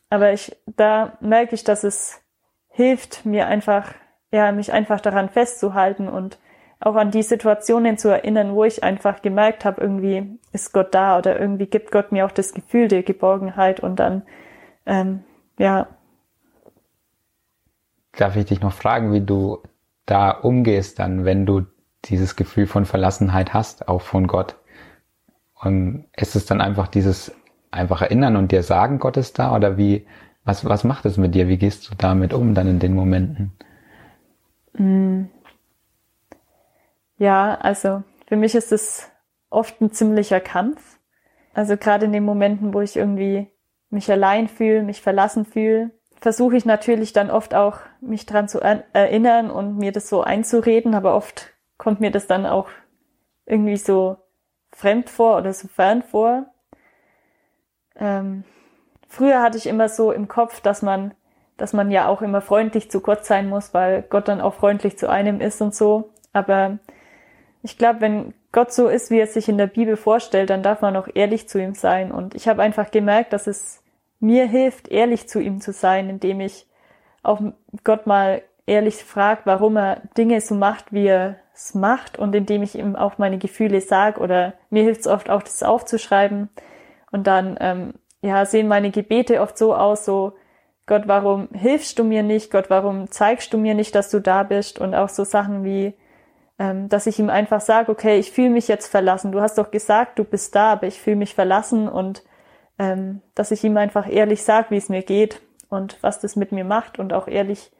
Aber 0.09 0.33
ich, 0.33 0.55
da 0.65 1.17
merke 1.21 1.55
ich, 1.55 1.63
dass 1.63 1.83
es 1.83 2.21
hilft, 2.69 3.25
mir 3.25 3.47
einfach, 3.47 3.93
ja, 4.31 4.51
mich 4.51 4.71
einfach 4.71 5.01
daran 5.01 5.29
festzuhalten 5.29 6.07
und 6.07 6.37
auch 6.79 6.95
an 6.95 7.11
die 7.11 7.23
Situationen 7.23 7.97
zu 7.97 8.09
erinnern, 8.09 8.53
wo 8.53 8.63
ich 8.65 8.83
einfach 8.83 9.21
gemerkt 9.21 9.63
habe, 9.63 9.81
irgendwie 9.81 10.37
ist 10.51 10.73
Gott 10.73 10.93
da 10.93 11.17
oder 11.17 11.39
irgendwie 11.39 11.67
gibt 11.67 11.91
Gott 11.91 12.11
mir 12.11 12.25
auch 12.25 12.31
das 12.31 12.53
Gefühl 12.53 12.89
der 12.89 13.03
Geborgenheit 13.03 13.79
und 13.79 13.97
dann, 13.97 14.23
ähm, 14.85 15.23
ja. 15.57 15.87
Darf 18.17 18.35
ich 18.35 18.45
dich 18.45 18.61
noch 18.61 18.73
fragen, 18.73 19.13
wie 19.13 19.21
du 19.21 19.63
da 20.05 20.31
umgehst 20.31 20.99
dann, 20.99 21.25
wenn 21.25 21.45
du 21.45 21.65
dieses 22.05 22.35
Gefühl 22.35 22.67
von 22.67 22.85
Verlassenheit 22.85 23.53
hast, 23.53 23.87
auch 23.87 24.01
von 24.01 24.27
Gott. 24.27 24.57
Und 25.55 26.05
ist 26.17 26.35
es 26.35 26.45
dann 26.45 26.59
einfach 26.59 26.87
dieses 26.87 27.33
einfach 27.71 28.01
erinnern 28.01 28.35
und 28.35 28.51
dir 28.51 28.63
sagen, 28.63 28.99
Gott 28.99 29.17
ist 29.17 29.39
da? 29.39 29.55
Oder 29.55 29.77
wie, 29.77 30.05
was, 30.43 30.65
was 30.65 30.83
macht 30.83 31.05
es 31.05 31.17
mit 31.17 31.33
dir? 31.35 31.47
Wie 31.47 31.57
gehst 31.57 31.89
du 31.89 31.95
damit 31.95 32.33
um 32.33 32.53
dann 32.53 32.67
in 32.67 32.79
den 32.79 32.93
Momenten? 32.93 33.53
Mm. 34.73 35.25
Ja, 37.17 37.55
also 37.55 38.03
für 38.27 38.35
mich 38.35 38.55
ist 38.55 38.71
es 38.71 39.09
oft 39.49 39.79
ein 39.81 39.91
ziemlicher 39.91 40.39
Kampf. 40.39 40.99
Also 41.53 41.77
gerade 41.77 42.05
in 42.05 42.11
den 42.11 42.25
Momenten, 42.25 42.73
wo 42.73 42.81
ich 42.81 42.95
irgendwie 42.95 43.47
mich 43.89 44.11
allein 44.11 44.47
fühle, 44.47 44.83
mich 44.83 45.01
verlassen 45.01 45.45
fühle, 45.45 45.91
versuche 46.23 46.55
ich 46.55 46.63
natürlich 46.63 47.11
dann 47.11 47.29
oft 47.29 47.53
auch, 47.53 47.79
mich 47.99 48.25
dran 48.25 48.47
zu 48.47 48.61
erinnern 48.61 49.51
und 49.51 49.77
mir 49.77 49.91
das 49.91 50.07
so 50.07 50.21
einzureden, 50.21 50.95
aber 50.95 51.15
oft 51.17 51.53
kommt 51.77 51.99
mir 51.99 52.11
das 52.11 52.27
dann 52.27 52.45
auch 52.45 52.69
irgendwie 53.45 53.75
so 53.75 54.15
fremd 54.71 55.09
vor 55.09 55.37
oder 55.37 55.51
so 55.51 55.67
fern 55.67 56.01
vor. 56.01 56.45
Ähm, 57.97 58.45
früher 59.09 59.41
hatte 59.41 59.57
ich 59.57 59.67
immer 59.67 59.89
so 59.89 60.13
im 60.13 60.29
Kopf, 60.29 60.61
dass 60.61 60.81
man, 60.81 61.13
dass 61.57 61.73
man 61.73 61.91
ja 61.91 62.07
auch 62.07 62.21
immer 62.21 62.39
freundlich 62.39 62.89
zu 62.89 63.01
Gott 63.01 63.25
sein 63.25 63.49
muss, 63.49 63.73
weil 63.73 64.01
Gott 64.03 64.29
dann 64.29 64.39
auch 64.39 64.53
freundlich 64.53 64.97
zu 64.97 65.09
einem 65.09 65.41
ist 65.41 65.61
und 65.61 65.75
so. 65.75 66.13
Aber 66.31 66.79
ich 67.63 67.77
glaube, 67.77 67.99
wenn 67.99 68.33
Gott 68.53 68.71
so 68.71 68.87
ist, 68.87 69.11
wie 69.11 69.19
er 69.19 69.27
sich 69.27 69.49
in 69.49 69.57
der 69.57 69.67
Bibel 69.67 69.97
vorstellt, 69.97 70.51
dann 70.51 70.63
darf 70.63 70.79
man 70.79 70.95
auch 70.95 71.09
ehrlich 71.13 71.49
zu 71.49 71.61
ihm 71.61 71.73
sein. 71.73 72.13
Und 72.13 72.33
ich 72.33 72.47
habe 72.47 72.61
einfach 72.61 72.91
gemerkt, 72.91 73.33
dass 73.33 73.45
es 73.45 73.82
mir 74.23 74.47
hilft, 74.47 74.87
ehrlich 74.87 75.27
zu 75.27 75.39
ihm 75.39 75.59
zu 75.59 75.73
sein, 75.73 76.09
indem 76.09 76.39
ich 76.39 76.65
auch 77.23 77.41
Gott 77.83 78.07
mal 78.07 78.41
ehrlich 78.65 79.03
frage, 79.03 79.41
warum 79.43 79.75
er 79.75 80.01
Dinge 80.17 80.39
so 80.39 80.55
macht, 80.55 80.93
wie 80.93 81.07
er 81.07 81.35
es 81.53 81.75
macht 81.75 82.17
und 82.17 82.33
indem 82.33 82.63
ich 82.63 82.75
ihm 82.75 82.95
auch 82.95 83.17
meine 83.17 83.37
Gefühle 83.37 83.81
sage 83.81 84.21
oder 84.21 84.53
mir 84.69 84.83
hilft 84.83 85.01
es 85.01 85.07
oft 85.07 85.29
auch, 85.29 85.43
das 85.43 85.61
aufzuschreiben 85.61 86.49
und 87.11 87.27
dann 87.27 87.57
ähm, 87.59 87.93
ja 88.21 88.45
sehen 88.45 88.69
meine 88.69 88.91
Gebete 88.91 89.41
oft 89.41 89.57
so 89.57 89.75
aus, 89.75 90.05
so 90.05 90.33
Gott, 90.85 91.03
warum 91.05 91.49
hilfst 91.53 91.99
du 91.99 92.03
mir 92.03 92.23
nicht? 92.23 92.51
Gott, 92.51 92.69
warum 92.69 93.11
zeigst 93.11 93.53
du 93.53 93.57
mir 93.57 93.73
nicht, 93.73 93.93
dass 93.95 94.09
du 94.09 94.19
da 94.19 94.43
bist? 94.43 94.79
Und 94.79 94.95
auch 94.95 95.07
so 95.07 95.23
Sachen 95.23 95.63
wie, 95.63 95.93
ähm, 96.59 96.89
dass 96.89 97.07
ich 97.07 97.19
ihm 97.19 97.29
einfach 97.29 97.61
sage, 97.61 97.89
okay, 97.89 98.19
ich 98.19 98.31
fühle 98.31 98.49
mich 98.49 98.67
jetzt 98.67 98.87
verlassen. 98.87 99.31
Du 99.31 99.39
hast 99.39 99.57
doch 99.57 99.71
gesagt, 99.71 100.19
du 100.19 100.25
bist 100.25 100.55
da, 100.55 100.73
aber 100.73 100.87
ich 100.87 100.99
fühle 100.99 101.15
mich 101.15 101.35
verlassen 101.35 101.87
und 101.87 102.23
ähm, 102.79 103.21
dass 103.35 103.51
ich 103.51 103.63
ihm 103.63 103.77
einfach 103.77 104.09
ehrlich 104.09 104.43
sage, 104.43 104.71
wie 104.71 104.77
es 104.77 104.89
mir 104.89 105.03
geht 105.03 105.41
und 105.69 106.01
was 106.01 106.19
das 106.19 106.35
mit 106.35 106.51
mir 106.51 106.63
macht 106.63 106.99
und 106.99 107.13
auch 107.13 107.27
ehrlich, 107.27 107.71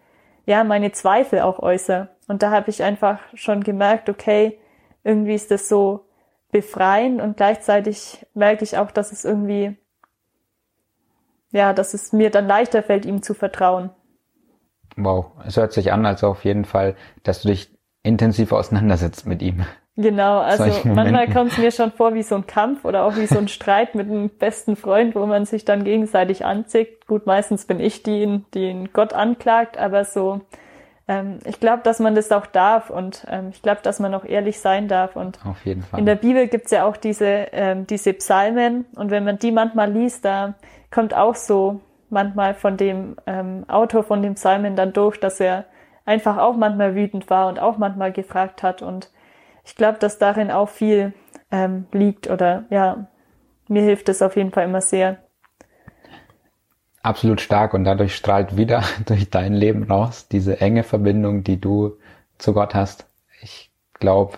ja, 0.46 0.64
meine 0.64 0.92
Zweifel 0.92 1.40
auch 1.42 1.60
äußere. 1.60 2.10
Und 2.28 2.44
da 2.44 2.52
habe 2.52 2.70
ich 2.70 2.84
einfach 2.84 3.20
schon 3.34 3.64
gemerkt, 3.64 4.10
okay, 4.10 4.60
irgendwie 5.04 5.36
ist 5.36 5.52
das 5.52 5.68
so 5.68 6.06
befreiend 6.52 7.22
und 7.22 7.38
gleichzeitig 7.38 8.26
merke 8.34 8.64
ich 8.64 8.78
auch, 8.78 8.92
dass 8.92 9.12
es 9.12 9.26
irgendwie, 9.26 9.76
ja, 11.52 11.74
dass 11.74 11.94
es 11.94 12.14
mir 12.14 12.30
dann 12.30 12.48
leichter 12.48 12.84
fällt, 12.84 13.06
ihm 13.06 13.22
zu 13.22 13.34
vertrauen. 13.34 13.90
Wow, 14.96 15.32
es 15.46 15.58
hört 15.58 15.74
sich 15.74 15.92
an, 15.92 16.06
als 16.06 16.24
auf 16.24 16.46
jeden 16.46 16.66
Fall, 16.66 16.96
dass 17.24 17.42
du 17.42 17.50
dich 17.50 17.76
intensiv 18.04 18.52
auseinandersetzt 18.52 19.26
mit 19.26 19.42
ihm. 19.42 19.66
Genau, 19.96 20.40
also 20.40 20.66
manchmal 20.86 21.30
kommt 21.30 21.52
es 21.52 21.58
mir 21.60 21.72
schon 21.72 21.92
vor 21.92 22.16
wie 22.16 22.24
so 22.24 22.34
ein 22.36 22.48
Kampf 22.48 22.84
oder 22.84 23.04
auch 23.04 23.16
wie 23.16 23.28
so 23.28 23.38
ein 23.38 23.48
Streit 23.48 23.94
mit 23.94 24.10
einem 24.10 24.30
besten 24.30 24.76
Freund, 24.76 25.14
wo 25.14 25.28
man 25.28 25.46
sich 25.46 25.66
dann 25.66 25.84
gegenseitig 25.84 26.46
anzieht. 26.46 27.06
Gut, 27.06 27.28
meistens 27.28 27.66
bin 27.66 27.80
ich 27.80 28.02
die, 28.02 28.44
die 28.56 28.70
ihn 28.70 28.90
Gott 28.92 29.14
anklagt, 29.14 29.78
aber 29.78 30.04
so, 30.04 30.42
ähm, 31.08 31.38
ich 31.46 31.60
glaube, 31.60 31.84
dass 31.84 32.00
man 32.00 32.16
das 32.16 32.32
auch 32.32 32.48
darf 32.48 32.90
und 32.90 33.28
ähm, 33.30 33.50
ich 33.52 33.62
glaube, 33.62 33.82
dass 33.84 34.00
man 34.00 34.16
auch 34.16 34.26
ehrlich 34.26 34.60
sein 34.60 34.88
darf. 34.88 35.16
Und 35.16 35.38
Auf 35.46 35.64
jeden 35.64 35.84
Fall. 35.84 36.00
in 36.00 36.08
der 36.08 36.16
Bibel 36.16 36.48
gibt's 36.48 36.72
ja 36.72 36.86
auch 36.86 36.98
diese, 36.98 37.28
ähm, 37.52 37.86
diese 37.86 38.14
Psalmen 38.14 38.86
und 38.96 39.12
wenn 39.12 39.24
man 39.24 39.38
die 39.38 39.52
manchmal 39.52 39.92
liest, 39.92 40.26
da 40.26 40.56
kommt 40.90 41.14
auch 41.14 41.36
so 41.36 41.82
manchmal 42.10 42.56
von 42.56 42.78
dem 42.78 43.16
ähm, 43.28 43.64
Autor 43.68 44.04
von 44.04 44.24
dem 44.24 44.34
Psalmen 44.34 44.76
dann 44.76 44.92
durch, 44.92 45.20
dass 45.20 45.40
er 45.40 45.66
einfach 46.04 46.38
auch 46.38 46.56
manchmal 46.56 46.96
wütend 46.96 47.30
war 47.30 47.48
und 47.48 47.60
auch 47.60 47.78
manchmal 47.78 48.12
gefragt 48.12 48.64
hat 48.64 48.82
und 48.82 49.12
ich 49.64 49.76
glaube, 49.76 50.00
dass 50.00 50.18
darin 50.18 50.52
auch 50.52 50.70
viel 50.70 51.14
ähm, 51.52 51.86
liegt 51.92 52.30
oder 52.30 52.66
ja, 52.70 53.08
mir 53.68 53.82
hilft 53.82 54.10
es 54.10 54.22
auf 54.22 54.36
jeden 54.36 54.52
Fall 54.52 54.66
immer 54.66 54.82
sehr. 54.82 55.18
Absolut 57.02 57.42
stark 57.42 57.74
und 57.74 57.84
dadurch 57.84 58.16
strahlt 58.16 58.58
wieder 58.58 58.84
durch 59.06 59.30
dein 59.30 59.54
Leben 59.54 59.84
raus 59.84 60.28
diese 60.28 60.62
enge 60.62 60.84
Verbindung, 60.84 61.44
die 61.44 61.60
du 61.60 61.98
zu 62.38 62.54
Gott 62.54 62.76
hast. 62.76 63.08
Ich 63.42 63.72
glaube, 63.94 64.38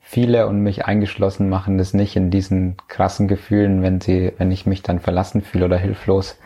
viele 0.00 0.46
und 0.46 0.60
mich 0.62 0.86
eingeschlossen 0.86 1.48
machen 1.48 1.78
das 1.78 1.94
nicht 1.94 2.16
in 2.16 2.30
diesen 2.30 2.76
krassen 2.88 3.28
Gefühlen, 3.28 3.82
wenn 3.82 4.00
sie, 4.00 4.32
wenn 4.38 4.50
ich 4.50 4.66
mich 4.66 4.82
dann 4.82 4.98
verlassen 4.98 5.40
fühle 5.40 5.66
oder 5.66 5.78
hilflos. 5.78 6.38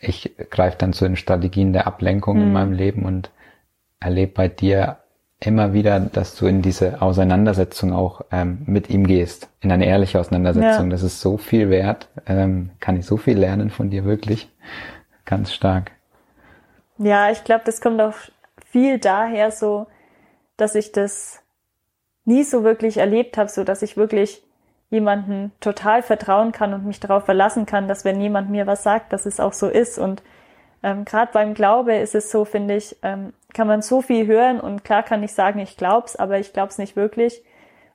Ich 0.00 0.34
greife 0.50 0.76
dann 0.78 0.92
zu 0.92 1.04
den 1.04 1.16
Strategien 1.16 1.72
der 1.72 1.86
Ablenkung 1.86 2.38
mhm. 2.38 2.42
in 2.42 2.52
meinem 2.52 2.72
Leben 2.72 3.04
und 3.04 3.30
erlebe 4.00 4.32
bei 4.32 4.48
dir 4.48 4.98
immer 5.40 5.72
wieder, 5.72 6.00
dass 6.00 6.34
du 6.34 6.46
in 6.46 6.62
diese 6.62 7.02
Auseinandersetzung 7.02 7.92
auch 7.92 8.22
ähm, 8.32 8.62
mit 8.66 8.88
ihm 8.88 9.06
gehst, 9.06 9.48
in 9.60 9.70
eine 9.70 9.86
ehrliche 9.86 10.18
Auseinandersetzung. 10.18 10.86
Ja. 10.86 10.90
Das 10.90 11.02
ist 11.02 11.20
so 11.20 11.36
viel 11.36 11.68
wert, 11.68 12.08
ähm, 12.26 12.70
kann 12.80 12.96
ich 12.96 13.06
so 13.06 13.16
viel 13.16 13.38
lernen 13.38 13.70
von 13.70 13.90
dir 13.90 14.04
wirklich. 14.04 14.50
Ganz 15.24 15.52
stark. 15.52 15.92
Ja, 16.98 17.30
ich 17.30 17.44
glaube, 17.44 17.62
das 17.66 17.80
kommt 17.80 18.00
auch 18.00 18.14
viel 18.70 18.98
daher 18.98 19.50
so, 19.50 19.86
dass 20.56 20.74
ich 20.74 20.92
das 20.92 21.42
nie 22.24 22.42
so 22.42 22.64
wirklich 22.64 22.96
erlebt 22.96 23.36
habe, 23.36 23.50
so 23.50 23.64
dass 23.64 23.82
ich 23.82 23.96
wirklich 23.96 24.42
jemanden 24.88 25.52
total 25.60 26.02
vertrauen 26.02 26.52
kann 26.52 26.72
und 26.72 26.86
mich 26.86 27.00
darauf 27.00 27.24
verlassen 27.24 27.66
kann, 27.66 27.88
dass 27.88 28.04
wenn 28.04 28.20
jemand 28.20 28.50
mir 28.50 28.66
was 28.66 28.82
sagt, 28.82 29.12
dass 29.12 29.26
es 29.26 29.40
auch 29.40 29.52
so 29.52 29.68
ist. 29.68 29.98
Und 29.98 30.22
ähm, 30.86 31.04
gerade 31.04 31.32
beim 31.32 31.54
Glaube 31.54 31.96
ist 31.96 32.14
es 32.14 32.30
so, 32.30 32.44
finde 32.44 32.76
ich, 32.76 32.96
ähm, 33.02 33.32
kann 33.52 33.66
man 33.66 33.82
so 33.82 34.02
viel 34.02 34.28
hören 34.28 34.60
und 34.60 34.84
klar 34.84 35.02
kann 35.02 35.20
ich 35.24 35.32
sagen, 35.32 35.58
ich 35.58 35.76
glaub's, 35.76 36.14
aber 36.14 36.38
ich 36.38 36.52
glaub's 36.52 36.78
nicht 36.78 36.94
wirklich. 36.94 37.42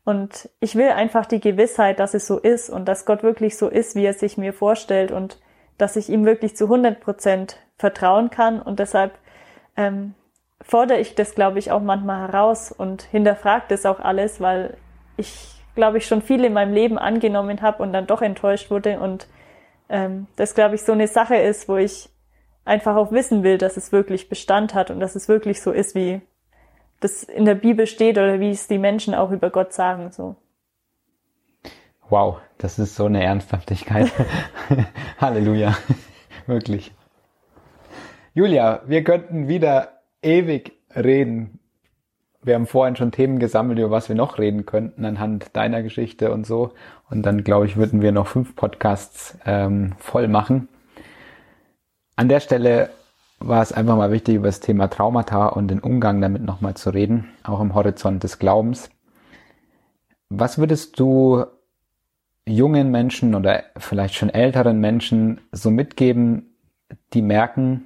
Und 0.03 0.49
ich 0.59 0.75
will 0.75 0.89
einfach 0.89 1.25
die 1.25 1.39
Gewissheit, 1.39 2.01
dass 2.01 2.13
es 2.13 2.27
so 2.27 2.37
ist 2.37 2.69
und 2.69 2.89
dass 2.89 3.05
Gott 3.05 3.23
wirklich 3.23 3.57
so 3.57 3.69
ist, 3.69 3.95
wie 3.95 4.03
er 4.03 4.13
sich 4.13 4.37
mir 4.37 4.51
vorstellt 4.51 5.13
und 5.13 5.39
dass 5.77 5.95
ich 5.95 6.09
ihm 6.09 6.25
wirklich 6.25 6.57
zu 6.57 6.65
100 6.65 6.99
Prozent 6.99 7.55
vertrauen 7.77 8.29
kann. 8.29 8.61
Und 8.61 8.79
deshalb 8.79 9.13
ähm, 9.77 10.13
fordere 10.59 10.99
ich 10.99 11.15
das, 11.15 11.33
glaube 11.33 11.59
ich, 11.59 11.71
auch 11.71 11.81
manchmal 11.81 12.27
heraus 12.27 12.73
und 12.73 13.03
hinterfrage 13.03 13.65
das 13.69 13.85
auch 13.85 14.01
alles, 14.01 14.41
weil 14.41 14.75
ich, 15.15 15.53
glaube 15.75 15.99
ich, 15.99 16.07
schon 16.07 16.21
viel 16.21 16.43
in 16.43 16.51
meinem 16.51 16.73
Leben 16.73 16.97
angenommen 16.97 17.61
habe 17.61 17.81
und 17.83 17.93
dann 17.93 18.05
doch 18.05 18.21
enttäuscht 18.21 18.69
wurde. 18.69 18.99
Und 18.99 19.27
ähm, 19.87 20.27
das, 20.35 20.55
glaube 20.55 20.75
ich, 20.75 20.81
so 20.81 20.91
eine 20.91 21.07
Sache 21.07 21.37
ist, 21.37 21.69
wo 21.69 21.77
ich 21.77 22.10
einfach 22.65 22.95
auch 22.95 23.11
wissen 23.11 23.43
will, 23.43 23.57
dass 23.57 23.77
es 23.77 23.91
wirklich 23.91 24.29
Bestand 24.29 24.73
hat 24.73 24.91
und 24.91 24.99
dass 24.99 25.15
es 25.15 25.27
wirklich 25.27 25.61
so 25.61 25.71
ist, 25.71 25.95
wie 25.95 26.21
das 26.99 27.23
in 27.23 27.45
der 27.45 27.55
Bibel 27.55 27.87
steht 27.87 28.17
oder 28.17 28.39
wie 28.39 28.51
es 28.51 28.67
die 28.67 28.77
Menschen 28.77 29.15
auch 29.15 29.31
über 29.31 29.49
Gott 29.49 29.73
sagen, 29.73 30.11
so. 30.11 30.35
Wow, 32.09 32.39
das 32.57 32.77
ist 32.77 32.95
so 32.95 33.05
eine 33.05 33.23
Ernsthaftigkeit. 33.23 34.11
Halleluja. 35.17 35.77
Wirklich. 36.45 36.93
Julia, 38.33 38.81
wir 38.85 39.03
könnten 39.03 39.47
wieder 39.47 40.01
ewig 40.21 40.73
reden. 40.95 41.59
Wir 42.43 42.55
haben 42.55 42.67
vorhin 42.67 42.95
schon 42.95 43.11
Themen 43.11 43.39
gesammelt, 43.39 43.79
über 43.79 43.91
was 43.91 44.09
wir 44.09 44.15
noch 44.15 44.39
reden 44.39 44.65
könnten 44.65 45.05
anhand 45.05 45.55
deiner 45.55 45.83
Geschichte 45.83 46.31
und 46.31 46.45
so. 46.45 46.73
Und 47.09 47.23
dann, 47.23 47.43
glaube 47.43 47.65
ich, 47.65 47.77
würden 47.77 48.01
wir 48.01 48.11
noch 48.11 48.27
fünf 48.27 48.55
Podcasts 48.55 49.37
ähm, 49.45 49.93
voll 49.97 50.27
machen. 50.27 50.67
An 52.15 52.29
der 52.29 52.39
Stelle 52.39 52.89
war 53.39 53.61
es 53.61 53.71
einfach 53.71 53.97
mal 53.97 54.11
wichtig, 54.11 54.35
über 54.35 54.47
das 54.47 54.59
Thema 54.59 54.87
Traumata 54.87 55.47
und 55.47 55.69
den 55.69 55.79
Umgang 55.79 56.21
damit 56.21 56.43
nochmal 56.43 56.75
zu 56.75 56.91
reden, 56.91 57.29
auch 57.43 57.59
im 57.59 57.73
Horizont 57.73 58.23
des 58.23 58.39
Glaubens. 58.39 58.89
Was 60.29 60.57
würdest 60.57 60.99
du 60.99 61.45
jungen 62.45 62.91
Menschen 62.91 63.35
oder 63.35 63.63
vielleicht 63.77 64.15
schon 64.15 64.29
älteren 64.29 64.79
Menschen 64.79 65.41
so 65.51 65.71
mitgeben, 65.71 66.55
die 67.13 67.21
merken, 67.21 67.85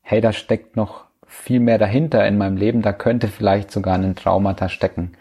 hey, 0.00 0.20
da 0.20 0.32
steckt 0.32 0.76
noch 0.76 1.04
viel 1.26 1.60
mehr 1.60 1.78
dahinter 1.78 2.26
in 2.26 2.36
meinem 2.36 2.56
Leben, 2.56 2.82
da 2.82 2.92
könnte 2.92 3.28
vielleicht 3.28 3.70
sogar 3.70 3.94
ein 3.94 4.16
Traumata 4.16 4.68
stecken. 4.68 5.12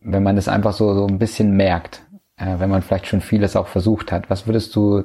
Wenn 0.00 0.22
man 0.22 0.36
das 0.36 0.48
einfach 0.48 0.72
so, 0.72 0.94
so 0.94 1.06
ein 1.06 1.18
bisschen 1.18 1.56
merkt, 1.56 2.02
äh, 2.36 2.58
wenn 2.58 2.70
man 2.70 2.82
vielleicht 2.82 3.06
schon 3.06 3.20
vieles 3.20 3.56
auch 3.56 3.66
versucht 3.66 4.12
hat, 4.12 4.30
was 4.30 4.46
würdest 4.46 4.74
du 4.76 5.04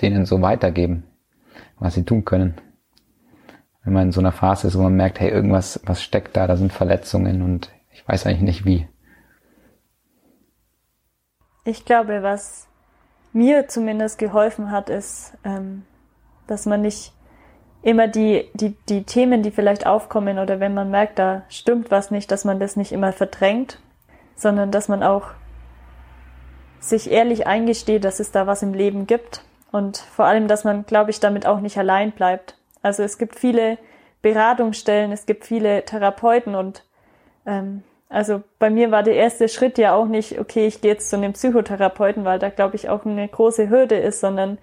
denen 0.00 0.26
so 0.26 0.40
weitergeben? 0.42 1.04
Was 1.78 1.94
sie 1.94 2.04
tun 2.04 2.24
können. 2.24 2.54
Wenn 3.84 3.92
man 3.92 4.04
in 4.04 4.12
so 4.12 4.20
einer 4.20 4.32
Phase 4.32 4.68
ist, 4.68 4.78
wo 4.78 4.82
man 4.82 4.94
merkt, 4.94 5.20
hey, 5.20 5.30
irgendwas, 5.30 5.80
was 5.84 6.02
steckt 6.02 6.36
da, 6.36 6.46
da 6.46 6.56
sind 6.56 6.72
Verletzungen 6.72 7.42
und 7.42 7.70
ich 7.90 8.06
weiß 8.06 8.26
eigentlich 8.26 8.42
nicht 8.42 8.64
wie. 8.64 8.88
Ich 11.64 11.84
glaube, 11.84 12.22
was 12.22 12.68
mir 13.32 13.68
zumindest 13.68 14.18
geholfen 14.18 14.70
hat, 14.70 14.88
ist, 14.88 15.36
ähm, 15.44 15.82
dass 16.46 16.66
man 16.66 16.82
nicht 16.82 17.12
immer 17.82 18.06
die, 18.06 18.48
die, 18.54 18.76
die 18.88 19.02
Themen, 19.02 19.42
die 19.42 19.50
vielleicht 19.50 19.86
aufkommen 19.86 20.38
oder 20.38 20.60
wenn 20.60 20.74
man 20.74 20.90
merkt, 20.90 21.18
da 21.18 21.42
stimmt 21.48 21.90
was 21.90 22.10
nicht, 22.10 22.30
dass 22.30 22.44
man 22.44 22.60
das 22.60 22.76
nicht 22.76 22.92
immer 22.92 23.12
verdrängt, 23.12 23.80
sondern 24.36 24.70
dass 24.70 24.88
man 24.88 25.02
auch 25.02 25.30
sich 26.78 27.10
ehrlich 27.10 27.46
eingesteht, 27.46 28.04
dass 28.04 28.20
es 28.20 28.30
da 28.30 28.46
was 28.46 28.62
im 28.62 28.74
Leben 28.74 29.06
gibt 29.06 29.44
und 29.72 29.96
vor 29.98 30.26
allem, 30.26 30.46
dass 30.48 30.64
man, 30.64 30.86
glaube 30.86 31.10
ich, 31.10 31.18
damit 31.20 31.46
auch 31.46 31.60
nicht 31.60 31.78
allein 31.78 32.12
bleibt. 32.12 32.56
Also 32.82 33.02
es 33.02 33.18
gibt 33.18 33.38
viele 33.38 33.78
Beratungsstellen, 34.22 35.12
es 35.12 35.26
gibt 35.26 35.44
viele 35.46 35.84
Therapeuten 35.84 36.54
und 36.54 36.84
ähm, 37.46 37.82
Also 38.08 38.42
bei 38.58 38.68
mir 38.68 38.90
war 38.90 39.02
der 39.02 39.14
erste 39.16 39.48
Schritt 39.48 39.78
ja 39.78 39.94
auch 39.94 40.04
nicht, 40.06 40.38
okay, 40.38 40.66
ich 40.66 40.82
gehe 40.82 40.92
jetzt 40.92 41.08
zu 41.08 41.16
einem 41.16 41.32
Psychotherapeuten, 41.32 42.24
weil 42.26 42.38
da 42.38 42.50
glaube 42.50 42.76
ich 42.76 42.90
auch 42.90 43.06
eine 43.06 43.26
große 43.26 43.70
Hürde 43.70 43.96
ist, 43.96 44.20
sondern 44.20 44.58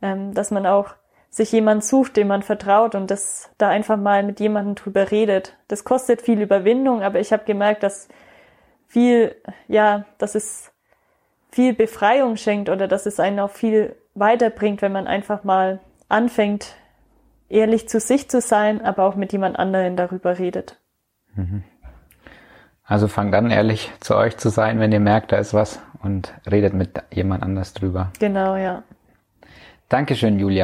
ähm, 0.00 0.32
dass 0.32 0.50
man 0.50 0.66
auch 0.66 0.94
sich 1.28 1.52
jemand 1.52 1.84
sucht, 1.84 2.16
dem 2.16 2.28
man 2.28 2.42
vertraut 2.42 2.94
und 2.94 3.10
das 3.10 3.50
da 3.58 3.68
einfach 3.68 3.98
mal 3.98 4.22
mit 4.22 4.40
jemandem 4.40 4.74
drüber 4.76 5.10
redet. 5.10 5.54
Das 5.68 5.84
kostet 5.84 6.22
viel 6.22 6.40
Überwindung, 6.40 7.02
aber 7.02 7.20
ich 7.20 7.32
habe 7.32 7.44
gemerkt, 7.44 7.82
dass 7.82 8.08
viel, 8.88 9.36
ja, 9.68 10.06
dass 10.18 10.34
es 10.34 10.72
viel 11.52 11.74
Befreiung 11.74 12.36
schenkt 12.36 12.70
oder 12.70 12.88
dass 12.88 13.04
es 13.06 13.20
einen 13.20 13.40
auch 13.40 13.50
viel 13.50 13.96
weiterbringt, 14.14 14.82
wenn 14.82 14.92
man 14.92 15.06
einfach 15.06 15.44
mal 15.44 15.80
anfängt, 16.08 16.74
ehrlich 17.48 17.88
zu 17.88 18.00
sich 18.00 18.28
zu 18.28 18.40
sein, 18.40 18.84
aber 18.84 19.04
auch 19.04 19.16
mit 19.16 19.32
jemand 19.32 19.58
anderen 19.58 19.96
darüber 19.96 20.38
redet. 20.38 20.78
Mhm. 21.34 21.64
Also 22.84 23.08
fangt 23.08 23.34
an, 23.34 23.50
ehrlich 23.50 23.90
zu 24.00 24.14
euch 24.14 24.36
zu 24.36 24.50
sein, 24.50 24.78
wenn 24.78 24.92
ihr 24.92 25.00
merkt, 25.00 25.32
da 25.32 25.38
ist 25.38 25.54
was 25.54 25.80
und 26.02 26.34
redet 26.50 26.74
mit 26.74 27.02
jemand 27.10 27.42
anders 27.42 27.72
drüber. 27.72 28.10
Genau, 28.18 28.56
ja. 28.56 28.82
Dankeschön, 29.88 30.38
Julia. 30.38 30.62